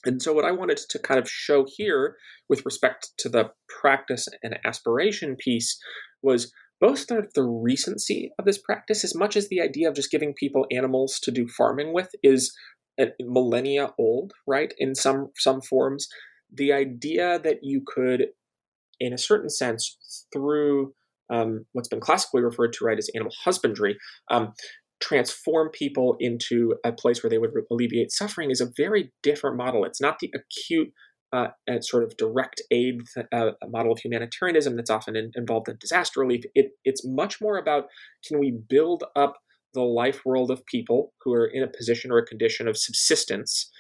[0.06, 2.16] And so, what I wanted to kind of show here
[2.48, 5.78] with respect to the practice and aspiration piece
[6.22, 10.10] was both the, the recency of this practice, as much as the idea of just
[10.10, 12.54] giving people animals to do farming with, is
[13.20, 14.74] millennia old, right?
[14.78, 16.08] In some some forms,
[16.52, 18.26] the idea that you could,
[19.00, 20.94] in a certain sense, through
[21.30, 23.96] um, what's been classically referred to right as animal husbandry
[24.30, 24.52] um,
[25.00, 29.84] transform people into a place where they would alleviate suffering is a very different model.
[29.84, 30.92] It's not the acute
[31.32, 31.48] uh,
[31.80, 33.00] sort of direct aid
[33.32, 36.44] uh, model of humanitarianism that's often in, involved in disaster relief.
[36.54, 37.86] It, it's much more about
[38.26, 39.34] can we build up
[39.74, 43.70] the life world of people who are in a position or a condition of subsistence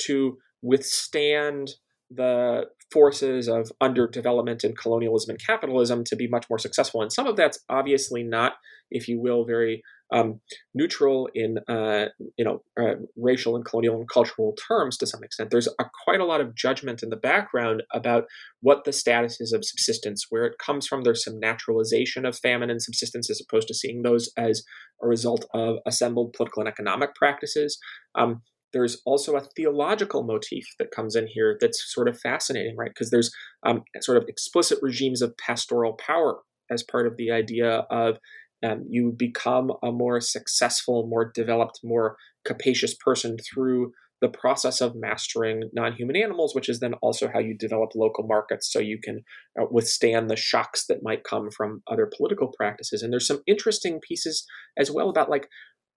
[0.00, 1.70] to withstand
[2.10, 7.02] the forces of underdevelopment and colonialism and capitalism to be much more successful.
[7.02, 8.54] And some of that's obviously not,
[8.90, 9.82] if you will, very
[10.12, 10.40] um,
[10.74, 15.50] neutral in uh, you know uh, racial and colonial and cultural terms to some extent.
[15.50, 18.24] There's a, quite a lot of judgment in the background about
[18.60, 21.02] what the status is of subsistence, where it comes from.
[21.02, 24.62] There's some naturalization of famine and subsistence as opposed to seeing those as
[25.02, 27.78] a result of assembled political and economic practices.
[28.14, 32.90] Um, there's also a theological motif that comes in here that's sort of fascinating, right?
[32.90, 33.30] Because there's
[33.64, 36.38] um, sort of explicit regimes of pastoral power
[36.70, 38.18] as part of the idea of
[38.64, 44.94] um, you become a more successful, more developed, more capacious person through the process of
[44.94, 49.22] mastering non-human animals, which is then also how you develop local markets so you can
[49.60, 53.02] uh, withstand the shocks that might come from other political practices.
[53.02, 54.46] And there's some interesting pieces
[54.78, 55.48] as well about like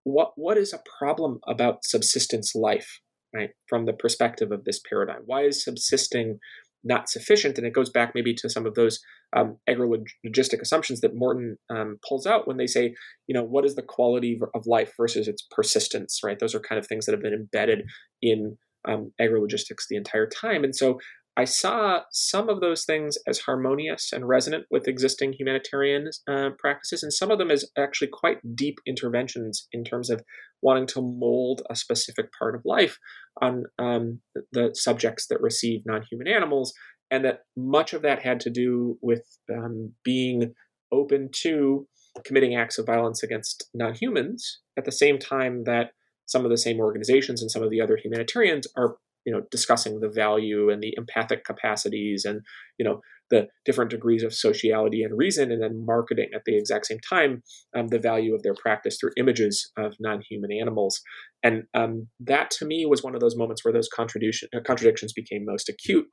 [0.05, 3.01] what what is a problem about subsistence life,
[3.33, 3.49] right?
[3.67, 6.39] From the perspective of this paradigm, why is subsisting
[6.85, 7.57] not sufficient.
[7.57, 8.99] And it goes back maybe to some of those
[9.35, 12.93] um, agrologistic assumptions that Morton um, pulls out when they say,
[13.27, 16.39] you know, what is the quality of life versus its persistence, right?
[16.39, 17.85] Those are kind of things that have been embedded
[18.21, 20.63] in um, agrologistics the entire time.
[20.63, 20.99] And so
[21.37, 27.03] I saw some of those things as harmonious and resonant with existing humanitarian uh, practices,
[27.03, 30.23] and some of them as actually quite deep interventions in terms of
[30.61, 32.97] wanting to mold a specific part of life
[33.41, 34.21] on um,
[34.53, 36.73] the subjects that receive non human animals,
[37.11, 40.53] and that much of that had to do with um, being
[40.91, 41.85] open to
[42.23, 45.91] committing acts of violence against non humans at the same time that
[46.25, 48.95] some of the same organizations and some of the other humanitarians are
[49.25, 52.41] you know discussing the value and the empathic capacities and
[52.77, 53.01] you know
[53.31, 57.41] the different degrees of sociality and reason and then marketing at the exact same time
[57.75, 61.01] um, the value of their practice through images of non-human animals.
[61.41, 65.13] And um, that to me was one of those moments where those contradiction, uh, contradictions
[65.13, 66.05] became most acute.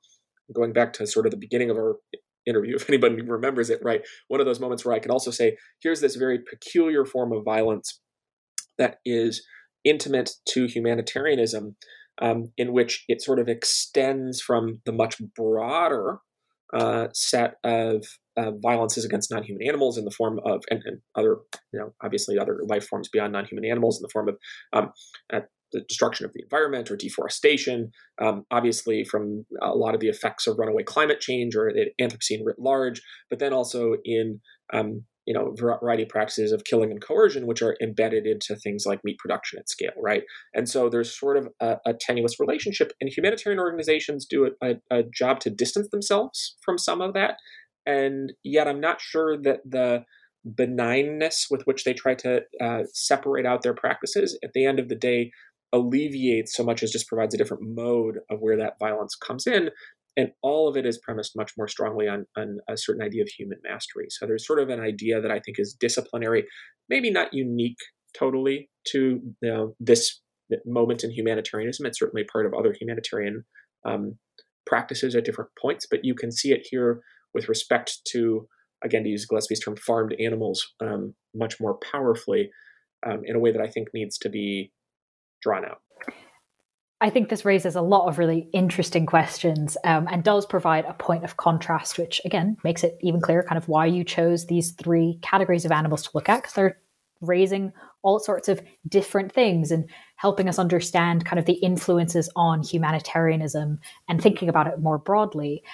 [0.54, 1.96] Going back to sort of the beginning of our
[2.44, 5.56] interview if anybody remembers it right one of those moments where i can also say
[5.80, 8.00] here's this very peculiar form of violence
[8.78, 9.46] that is
[9.84, 11.76] intimate to humanitarianism
[12.20, 16.18] um, in which it sort of extends from the much broader
[16.72, 18.04] uh, set of
[18.36, 21.36] uh, violences against non-human animals in the form of and, and, other
[21.72, 24.36] you know obviously other life forms beyond non-human animals in the form of
[24.72, 24.90] um,
[25.32, 25.40] uh,
[25.72, 27.90] the destruction of the environment or deforestation
[28.22, 32.40] um, obviously from a lot of the effects of runaway climate change or the anthropocene
[32.42, 34.40] writ large but then also in
[34.72, 38.84] um, you know variety of practices of killing and coercion which are embedded into things
[38.86, 40.22] like meat production at scale right?
[40.54, 44.74] And so there's sort of a, a tenuous relationship and humanitarian organizations do a, a,
[44.90, 47.36] a, job to distance themselves from some of that.
[47.86, 50.04] And yet i'm not sure that the
[50.46, 54.88] benignness with which they try to uh, separate out their practices at the end of
[54.88, 55.30] the day
[55.72, 59.70] alleviates so much as just provides a different mode of where that violence comes in
[60.16, 63.28] and all of it is premised much more strongly on, on a certain idea of
[63.28, 64.06] human mastery.
[64.10, 66.44] So there's sort of an idea that I think is disciplinary,
[66.88, 67.78] maybe not unique
[68.18, 70.20] totally to you know, this
[70.66, 71.86] moment in humanitarianism.
[71.86, 73.44] It's certainly part of other humanitarian
[73.86, 74.18] um,
[74.66, 77.00] practices at different points, but you can see it here
[77.34, 78.46] with respect to,
[78.84, 82.50] again, to use Gillespie's term, farmed animals um, much more powerfully
[83.06, 84.72] um, in a way that I think needs to be
[85.40, 85.80] drawn out.
[87.03, 90.94] I think this raises a lot of really interesting questions um, and does provide a
[90.94, 94.70] point of contrast, which again makes it even clearer kind of why you chose these
[94.70, 96.78] three categories of animals to look at, because they're
[97.20, 97.72] raising
[98.03, 103.80] all sorts of different things and helping us understand kind of the influences on humanitarianism
[104.09, 105.64] and thinking about it more broadly.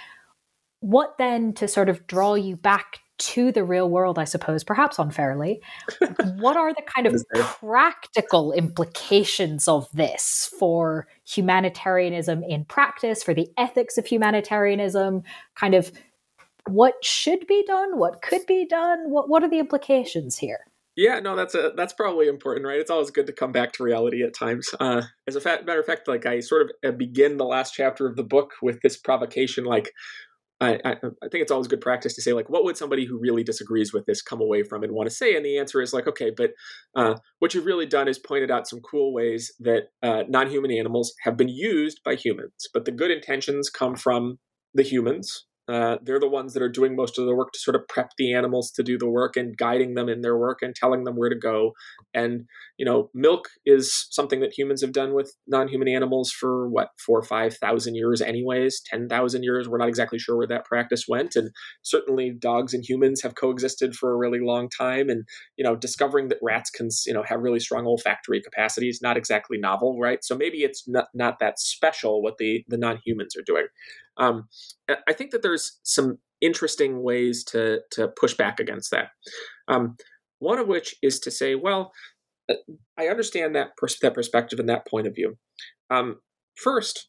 [0.81, 4.99] What then to sort of draw you back to the real world, I suppose, perhaps
[4.99, 5.61] unfairly.
[6.37, 7.25] what are the kind of
[7.61, 15.23] practical implications of this for humanitarianism in practice, for the ethics of humanitarianism?
[15.57, 15.93] Kind of
[16.67, 19.11] what should be done, what could be done?
[19.11, 20.61] What what are the implications here?
[20.99, 22.81] Yeah, no, that's a that's probably important, right?
[22.81, 24.69] It's always good to come back to reality at times.
[24.81, 27.73] Uh, as a fact, matter of fact, like I sort of uh, begin the last
[27.73, 29.93] chapter of the book with this provocation, like
[30.61, 30.95] I, I,
[31.31, 34.07] think it's always good practice to say like what would somebody who really disagrees with
[34.07, 35.37] this come away from and want to say?
[35.37, 36.51] And the answer is like okay but
[36.97, 41.13] uh, what you've really done is pointed out some cool ways that uh, non-human animals
[41.23, 44.39] have been used by humans but the good intentions come from
[44.75, 47.75] the humans Uh, they're the ones that are doing most of the work to sort
[47.75, 50.75] of prep the animals to do the work and guiding them in their work and
[50.75, 51.73] telling them where to go.
[52.15, 52.47] And
[52.79, 57.19] you know, milk is something that humans have done with non-human animals for what four
[57.19, 59.69] or five thousand years, anyways, ten thousand years.
[59.69, 61.51] We're not exactly sure where that practice went, and
[61.83, 65.09] certainly dogs and humans have coexisted for a really long time.
[65.09, 65.25] And
[65.57, 69.59] you know, discovering that rats can you know have really strong olfactory capacities not exactly
[69.59, 70.25] novel, right?
[70.25, 73.67] So maybe it's not not that special what the the non-humans are doing.
[74.19, 74.49] Um,
[75.07, 79.09] I think that there's some interesting ways to to push back against that.
[79.69, 79.97] Um,
[80.39, 81.93] one of which is to say, well,
[82.51, 82.55] uh,
[82.97, 85.37] I understand that pers- that perspective and that point of view.
[85.91, 86.21] Um,
[86.57, 87.09] first,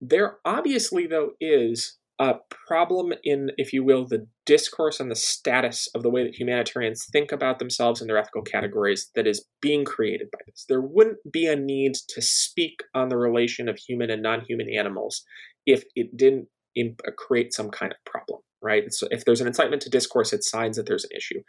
[0.00, 2.34] there obviously though is a
[2.68, 7.06] problem in, if you will, the discourse and the status of the way that humanitarians
[7.10, 10.64] think about themselves and their ethical categories that is being created by this.
[10.68, 14.68] There wouldn't be a need to speak on the relation of human and non human
[14.72, 15.24] animals
[15.66, 18.84] if it didn't imp- uh, create some kind of problem, right?
[18.90, 21.40] So if there's an incitement to discourse, it signs that there's an issue.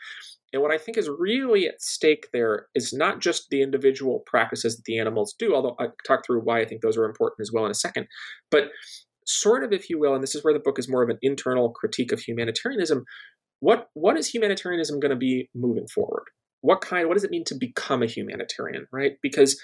[0.51, 4.75] And what I think is really at stake there is not just the individual practices
[4.75, 7.51] that the animals do, although I'll talk through why I think those are important as
[7.51, 8.07] well in a second,
[8.51, 8.69] but
[9.25, 11.17] sort of, if you will, and this is where the book is more of an
[11.21, 13.03] internal critique of humanitarianism.
[13.59, 16.25] What what is humanitarianism going to be moving forward?
[16.61, 17.07] What kind?
[17.07, 18.85] What does it mean to become a humanitarian?
[18.91, 19.13] Right?
[19.21, 19.59] Because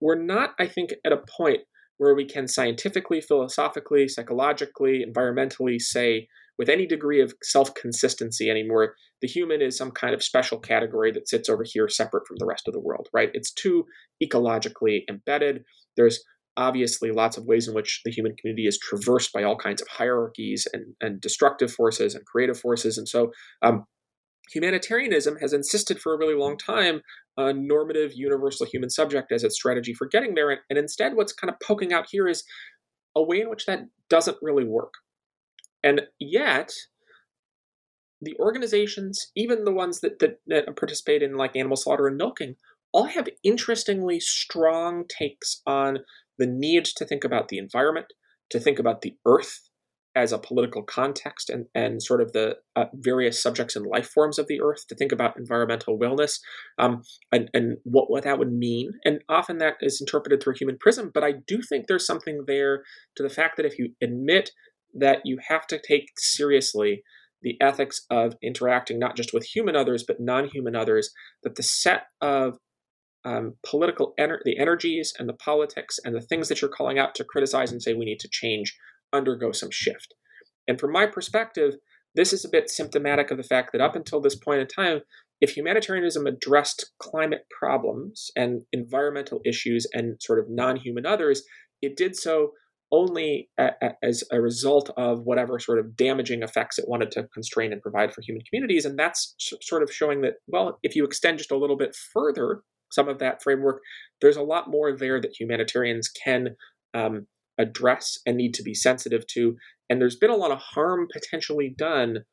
[0.00, 1.60] we're not, I think, at a point
[1.98, 6.26] where we can scientifically, philosophically, psychologically, environmentally say
[6.58, 11.10] with any degree of self consistency anymore, the human is some kind of special category
[11.12, 13.30] that sits over here separate from the rest of the world, right?
[13.32, 13.84] It's too
[14.22, 15.62] ecologically embedded.
[15.96, 16.22] There's
[16.56, 19.88] obviously lots of ways in which the human community is traversed by all kinds of
[19.88, 22.98] hierarchies and, and destructive forces and creative forces.
[22.98, 23.32] And so
[23.62, 23.84] um,
[24.50, 27.02] humanitarianism has insisted for a really long time
[27.36, 30.50] a normative universal human subject as its strategy for getting there.
[30.68, 32.44] And instead, what's kind of poking out here is
[33.16, 33.80] a way in which that
[34.10, 34.94] doesn't really work.
[35.82, 36.72] And yet,
[38.20, 42.56] the organizations, even the ones that, that, that participate in like animal slaughter and milking,
[42.92, 46.00] all have interestingly strong takes on
[46.38, 48.06] the need to think about the environment,
[48.50, 49.70] to think about the earth,
[50.14, 54.38] as a political context and, and sort of the uh, various subjects and life forms
[54.38, 56.38] of the earth to think about environmental wellness
[56.78, 58.92] um, and, and what, what that would mean.
[59.04, 62.44] And often that is interpreted through a human prism, but I do think there's something
[62.46, 62.82] there
[63.16, 64.50] to the fact that if you admit
[64.94, 67.02] that you have to take seriously
[67.40, 71.10] the ethics of interacting not just with human others, but non human others,
[71.42, 72.58] that the set of
[73.24, 77.14] um, political ener- the energies and the politics and the things that you're calling out
[77.14, 78.76] to criticize and say we need to change
[79.12, 80.14] undergo some shift.
[80.68, 81.74] And from my perspective,
[82.14, 85.00] this is a bit symptomatic of the fact that up until this point in time,
[85.40, 91.42] if humanitarianism addressed climate problems and environmental issues and sort of non human others,
[91.80, 92.52] it did so
[92.92, 93.48] only
[94.02, 98.12] as a result of whatever sort of damaging effects it wanted to constrain and provide
[98.12, 98.84] for human communities.
[98.84, 102.60] And that's sort of showing that, well, if you extend just a little bit further
[102.90, 103.80] some of that framework,
[104.20, 106.54] there's a lot more there that humanitarians can
[106.92, 107.26] um,
[107.58, 109.56] address and need to be sensitive to.
[109.88, 112.24] And there's been a lot of harm potentially done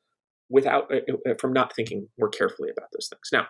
[0.49, 3.29] without uh, uh, from not thinking more carefully about those things.
[3.31, 3.47] Now,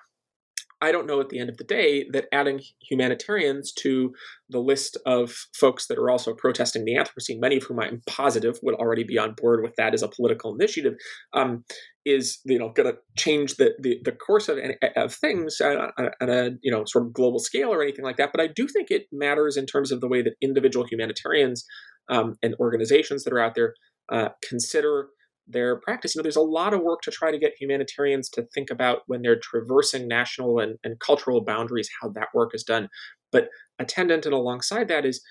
[0.81, 4.13] I don't know at the end of the day that adding humanitarians to
[4.49, 8.59] the list of folks that are also protesting the Anthropocene, many of whom I'm positive
[8.63, 10.93] would already be on board with that as a political initiative,
[11.33, 11.65] um,
[12.11, 14.59] is you know going to change the, the, the course of
[14.95, 15.91] of things on
[16.21, 18.31] a you know sort of global scale or anything like that.
[18.31, 21.65] But I do think it matters in terms of the way that individual humanitarians
[22.09, 23.73] um, and organizations that are out there
[24.11, 25.09] uh, consider
[25.47, 26.13] their practice.
[26.13, 28.99] You know, there's a lot of work to try to get humanitarians to think about
[29.07, 32.87] when they're traversing national and, and cultural boundaries, how that work is done.
[33.31, 33.49] But
[33.79, 35.21] attendant and alongside that is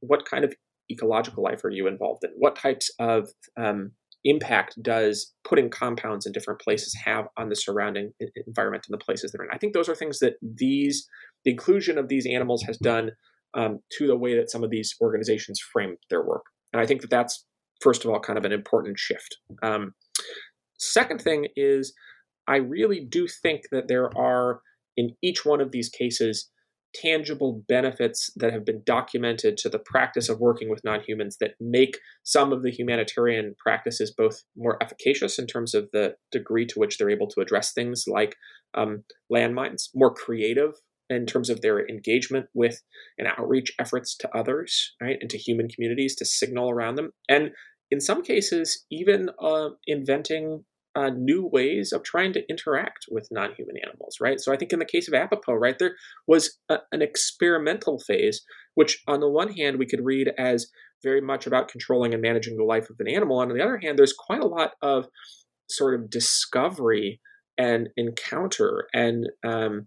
[0.00, 0.54] what kind of
[0.90, 2.30] ecological life are you involved in?
[2.36, 3.92] What types of um,
[4.24, 8.12] impact does putting compounds in different places have on the surrounding
[8.46, 9.50] environment and the places they're in?
[9.52, 11.08] I think those are things that these
[11.44, 13.12] the inclusion of these animals has done
[13.54, 17.00] um, to the way that some of these organizations frame their work, and I think
[17.00, 17.44] that that's
[17.80, 19.38] first of all, kind of an important shift.
[19.62, 19.94] Um,
[20.78, 21.92] second thing is,
[22.46, 24.60] I really do think that there are,
[24.96, 26.50] in each one of these cases,
[27.00, 31.54] tangible benefits that have been documented to the practice of working with non humans that
[31.60, 36.78] make some of the humanitarian practices both more efficacious in terms of the degree to
[36.78, 38.36] which they're able to address things like
[38.74, 40.74] um, landmines, more creative
[41.10, 42.82] in terms of their engagement with
[43.16, 47.50] and outreach efforts to others, right, and to human communities to signal around them, and
[47.90, 50.64] in some cases, even uh, inventing
[50.98, 54.40] uh, new ways of trying to interact with non-human animals, right?
[54.40, 55.94] So I think in the case of APOPO, right, there
[56.26, 58.42] was a, an experimental phase,
[58.74, 60.66] which on the one hand we could read as
[61.04, 63.38] very much about controlling and managing the life of an animal.
[63.38, 65.06] On the other hand, there's quite a lot of
[65.70, 67.20] sort of discovery
[67.56, 69.86] and encounter and um,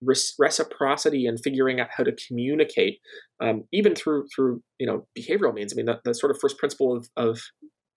[0.00, 3.00] reciprocity and figuring out how to communicate,
[3.42, 5.74] um, even through through you know behavioral means.
[5.74, 7.40] I mean, the, the sort of first principle of, of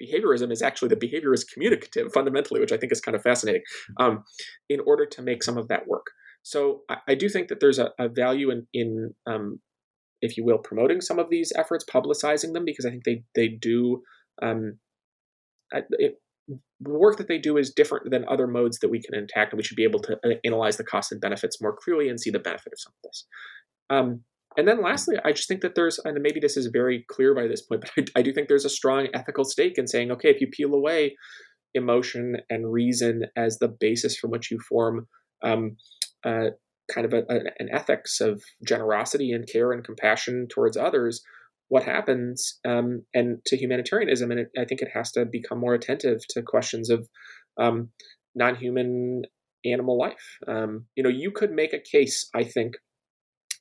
[0.02, 3.64] behaviorism is actually the behavior is communicative fundamentally, which I think is kind of fascinating,
[4.00, 4.24] um,
[4.70, 6.08] in order to make some of that work.
[6.44, 9.60] So I, I do think that there's a, a value in, in um,
[10.22, 13.48] if you will, promoting some of these efforts, publicizing them, because I think they they
[13.48, 14.02] do.
[14.42, 14.80] Um,
[15.72, 16.16] it,
[16.82, 19.58] the work that they do is different than other modes that we can attack, and
[19.58, 22.30] we should be able to uh, analyze the costs and benefits more clearly and see
[22.30, 23.26] the benefit of some of this.
[23.90, 24.24] Um,
[24.58, 27.48] and then lastly, I just think that there's, and maybe this is very clear by
[27.48, 30.30] this point, but I, I, do think there's a strong ethical stake in saying, okay,
[30.30, 31.16] if you peel away
[31.74, 35.08] emotion and reason as the basis from which you form
[35.44, 35.78] um,
[36.26, 36.50] uh,
[36.94, 41.22] kind of a, a, an ethics of generosity and care and compassion towards others,
[41.70, 42.60] what happens?
[42.68, 46.42] Um, and to humanitarianism, and it, I think it has to become more attentive to
[46.42, 47.08] questions of
[47.58, 47.92] um,
[48.36, 49.22] non-human
[49.64, 50.38] animal life.
[50.48, 52.74] Um, you know, you could make a case, I think,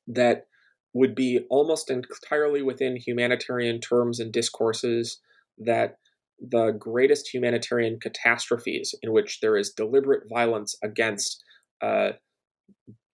[0.08, 0.46] that
[0.92, 5.20] would be almost entirely within humanitarian terms and discourses
[5.58, 5.96] that
[6.40, 11.44] the greatest humanitarian catastrophes in which there is deliberate violence against
[11.82, 12.12] uh,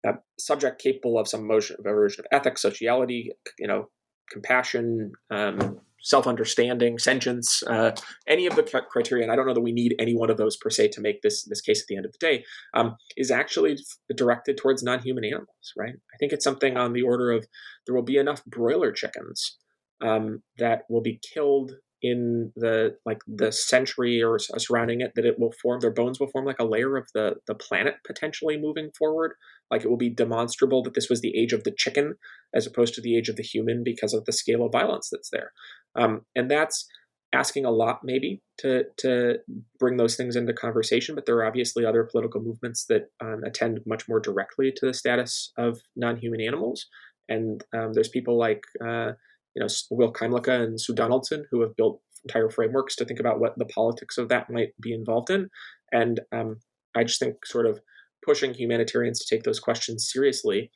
[0.04, 3.88] a subject capable of some emotion, version of ethics, sociality, you know,
[4.30, 7.92] compassion, um, self-understanding, sentience, uh,
[8.28, 10.56] any of the criteria, and I don't know that we need any one of those
[10.56, 12.44] per se to make this this case at the end of the day,
[12.74, 13.76] um, is actually
[14.14, 15.94] directed towards non-human animals, right?
[15.94, 17.46] I think it's something on the order of
[17.86, 19.56] there will be enough broiler chickens
[20.00, 21.72] um, that will be killed
[22.02, 26.28] in the like the century or surrounding it that it will form their bones will
[26.28, 29.32] form like a layer of the the planet potentially moving forward
[29.70, 32.14] like it will be demonstrable that this was the age of the chicken
[32.54, 35.30] as opposed to the age of the human because of the scale of violence that's
[35.30, 35.52] there
[35.96, 36.86] um, and that's
[37.32, 39.36] asking a lot maybe to to
[39.78, 43.80] bring those things into conversation but there are obviously other political movements that um, attend
[43.86, 46.86] much more directly to the status of non-human animals
[47.28, 49.12] and um, there's people like uh,
[49.54, 53.40] you know Will Kymlicka and Sue Donaldson who have built entire frameworks to think about
[53.40, 55.48] what the politics of that might be involved in.
[55.92, 56.56] And um,
[56.96, 57.80] I just think sort of
[58.24, 60.70] pushing humanitarians to take those questions seriously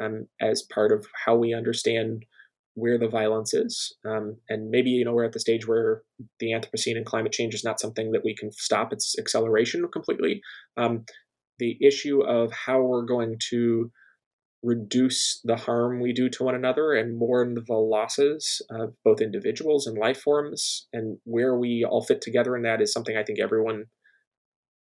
[0.00, 2.24] um, as part of how we understand
[2.80, 3.96] where the violence is.
[4.04, 6.02] Um, and maybe, you know, we're at the stage where
[6.38, 10.40] the Anthropocene and climate change is not something that we can stop its acceleration completely.
[10.76, 11.04] Um,
[11.58, 13.90] the issue of how we're going to
[14.62, 19.86] reduce the harm we do to one another and mourn the losses of both individuals
[19.86, 23.38] and life forms and where we all fit together in that is something I think
[23.40, 23.84] everyone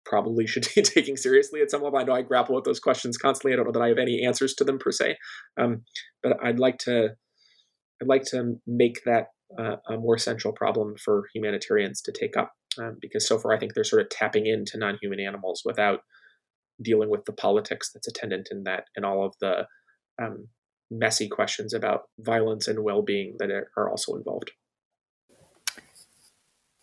[0.05, 1.97] probably should be taking seriously at some level.
[1.97, 3.53] I know I grapple with those questions constantly.
[3.53, 5.17] I don't know that I have any answers to them per se,
[5.57, 5.83] um,
[6.21, 7.15] but I'd like to
[8.01, 9.27] I'd like to make that
[9.57, 13.59] uh, a more central problem for humanitarians to take up um, because so far I
[13.59, 16.01] think they're sort of tapping into non-human animals without
[16.81, 19.65] dealing with the politics that's attendant in that and all of the
[20.21, 20.47] um,
[20.91, 24.51] messy questions about violence and well-being that are also involved.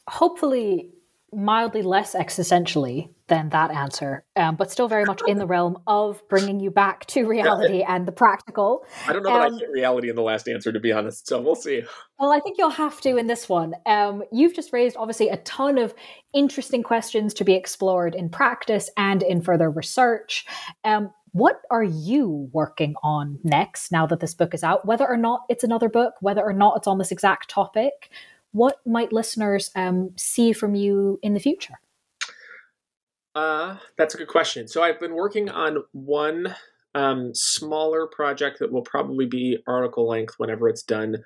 [0.09, 0.91] Hopefully
[1.33, 6.23] mildly less existentially than that answer, um, but still very much in the realm of
[6.29, 7.95] bringing you back to reality yeah.
[7.95, 8.85] and the practical.
[9.07, 10.93] I don't know um, that I um, hit reality in the last answer, to be
[10.93, 11.27] honest.
[11.27, 11.83] So we'll see.
[12.19, 13.75] Well, I think you'll have to in this one.
[13.87, 15.95] Um, you've just raised obviously a ton of
[16.35, 20.45] interesting questions to be explored in practice and in further research.
[20.85, 24.85] Um, what are you working on next now that this book is out?
[24.85, 28.11] Whether or not it's another book, whether or not it's on this exact topic,
[28.53, 31.81] what might listeners um, see from you in the future?
[33.35, 34.69] Uh, that's a good question.
[34.69, 36.55] So I've been working on one
[36.95, 41.17] um, smaller project that will probably be article length whenever it's done.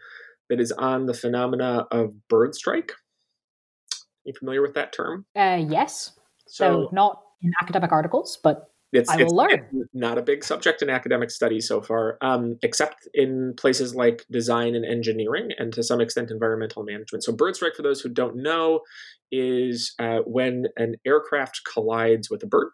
[0.49, 2.93] That is on the phenomena of bird strike.
[2.93, 5.27] Are you familiar with that term?
[5.35, 6.13] Uh, yes.
[6.47, 9.67] So, so not in academic articles, but it's, I will it's, learn.
[9.73, 14.25] It's not a big subject in academic studies so far, um, except in places like
[14.31, 17.25] design and engineering, and to some extent environmental management.
[17.25, 18.81] So, bird strike, for those who don't know,
[19.31, 22.71] is uh, when an aircraft collides with a bird.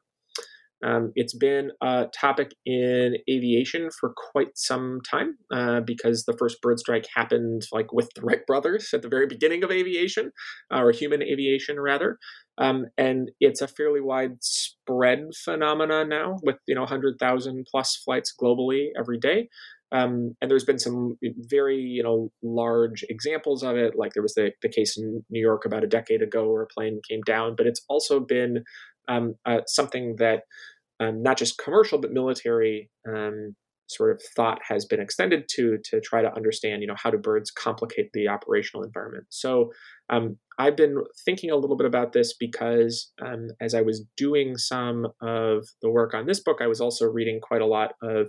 [0.82, 6.60] Um, it's been a topic in aviation for quite some time uh, because the first
[6.60, 10.32] bird strike happened like with the Wright brothers at the very beginning of aviation,
[10.72, 12.18] uh, or human aviation rather.
[12.58, 18.88] Um, and it's a fairly widespread phenomenon now with you know 100,000 plus flights globally
[18.98, 19.48] every day.
[19.92, 21.18] Um, and there's been some
[21.50, 23.92] very, you know, large examples of it.
[23.94, 26.66] Like there was the, the case in New York about a decade ago where a
[26.66, 27.56] plane came down.
[27.56, 28.64] But it's also been
[29.08, 30.44] um, uh, something that
[31.02, 33.54] um, not just commercial but military um,
[33.88, 37.18] sort of thought has been extended to to try to understand you know how do
[37.18, 39.26] birds complicate the operational environment.
[39.28, 39.72] So
[40.10, 44.56] um, i've been thinking a little bit about this because um, as i was doing
[44.56, 48.28] some of the work on this book i was also reading quite a lot of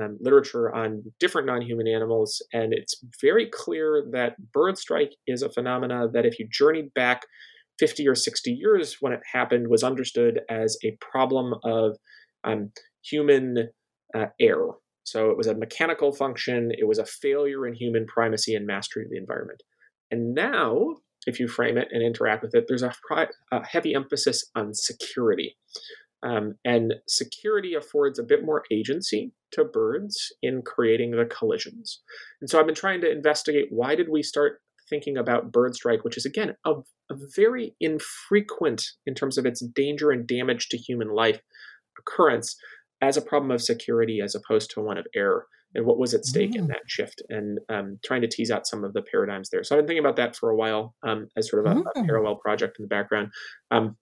[0.00, 5.50] um, literature on different non-human animals and it's very clear that bird strike is a
[5.50, 7.22] phenomena that if you journeyed back
[7.78, 11.96] 50 or 60 years when it happened was understood as a problem of
[12.44, 12.72] um,
[13.02, 13.68] human
[14.14, 14.74] uh, error
[15.06, 19.04] so it was a mechanical function, it was a failure in human primacy and mastery
[19.04, 19.62] of the environment.
[20.10, 20.96] And now,
[21.28, 22.92] if you frame it and interact with it, there's a,
[23.52, 25.56] a heavy emphasis on security.
[26.24, 32.02] Um, and security affords a bit more agency to birds in creating the collisions.
[32.40, 36.04] And so I've been trying to investigate why did we start thinking about bird strike,
[36.04, 36.72] which is again a,
[37.10, 41.40] a very infrequent in terms of its danger and damage to human life
[41.98, 42.56] occurrence
[43.00, 46.24] as a problem of security as opposed to one of error and what was at
[46.24, 46.56] stake mm.
[46.56, 49.74] in that shift and um, trying to tease out some of the paradigms there so
[49.74, 51.84] i've been thinking about that for a while um, as sort of a, mm.
[51.94, 53.28] a, parallel project in the background
[53.70, 53.96] um,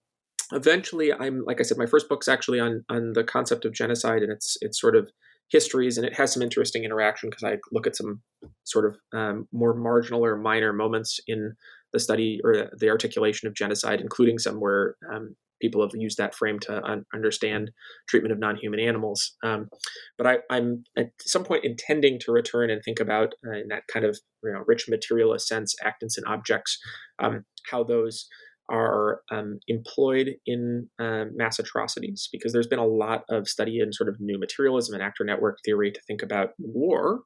[0.53, 4.21] eventually i'm like i said my first book's actually on on the concept of genocide
[4.21, 5.09] and it's it's sort of
[5.49, 8.21] histories and it has some interesting interaction because i look at some
[8.63, 11.53] sort of um, more marginal or minor moments in
[11.93, 16.35] the study or the articulation of genocide including some where um, people have used that
[16.35, 17.71] frame to un- understand
[18.07, 19.35] treatment of non-human animals.
[19.43, 19.69] Um,
[20.17, 23.83] but I, am at some point intending to return and think about uh, in that
[23.91, 26.77] kind of you know rich materialist sense, actants and objects,
[27.19, 28.27] um, how those
[28.69, 33.93] are um, employed in uh, mass atrocities because there's been a lot of study in
[33.93, 37.21] sort of new materialism and actor network theory to think about war.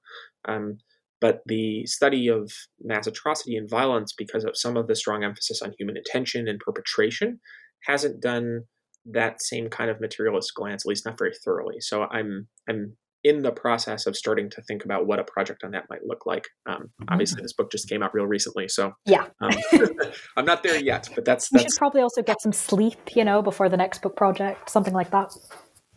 [0.47, 0.77] Um,
[1.21, 2.51] but the study of
[2.81, 6.59] mass atrocity and violence, because of some of the strong emphasis on human intention and
[6.59, 7.39] perpetration,
[7.85, 8.61] hasn't done
[9.05, 11.79] that same kind of materialist glance, at least not very thoroughly.
[11.79, 15.71] So I'm I'm in the process of starting to think about what a project on
[15.71, 16.47] that might look like.
[16.65, 17.05] Um, mm-hmm.
[17.09, 19.51] Obviously, this book just came out real recently, so yeah, um,
[20.37, 21.09] I'm not there yet.
[21.13, 24.01] But that's, that's you should probably also get some sleep, you know, before the next
[24.01, 25.31] book project, something like that.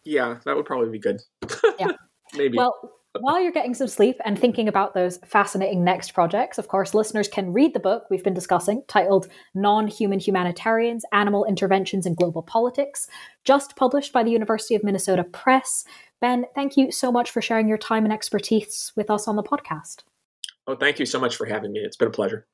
[0.04, 1.20] Yeah, that would probably be good.
[1.78, 1.92] yeah,
[2.34, 2.56] maybe.
[2.56, 2.74] Well,
[3.20, 7.28] while you're getting some sleep and thinking about those fascinating next projects, of course, listeners
[7.28, 12.42] can read the book we've been discussing titled Non Human Humanitarians Animal Interventions in Global
[12.42, 13.06] Politics,
[13.44, 15.84] just published by the University of Minnesota Press.
[16.22, 19.42] Ben, thank you so much for sharing your time and expertise with us on the
[19.42, 20.04] podcast.
[20.68, 21.80] Oh, thank you so much for having me.
[21.80, 22.46] It's been a pleasure.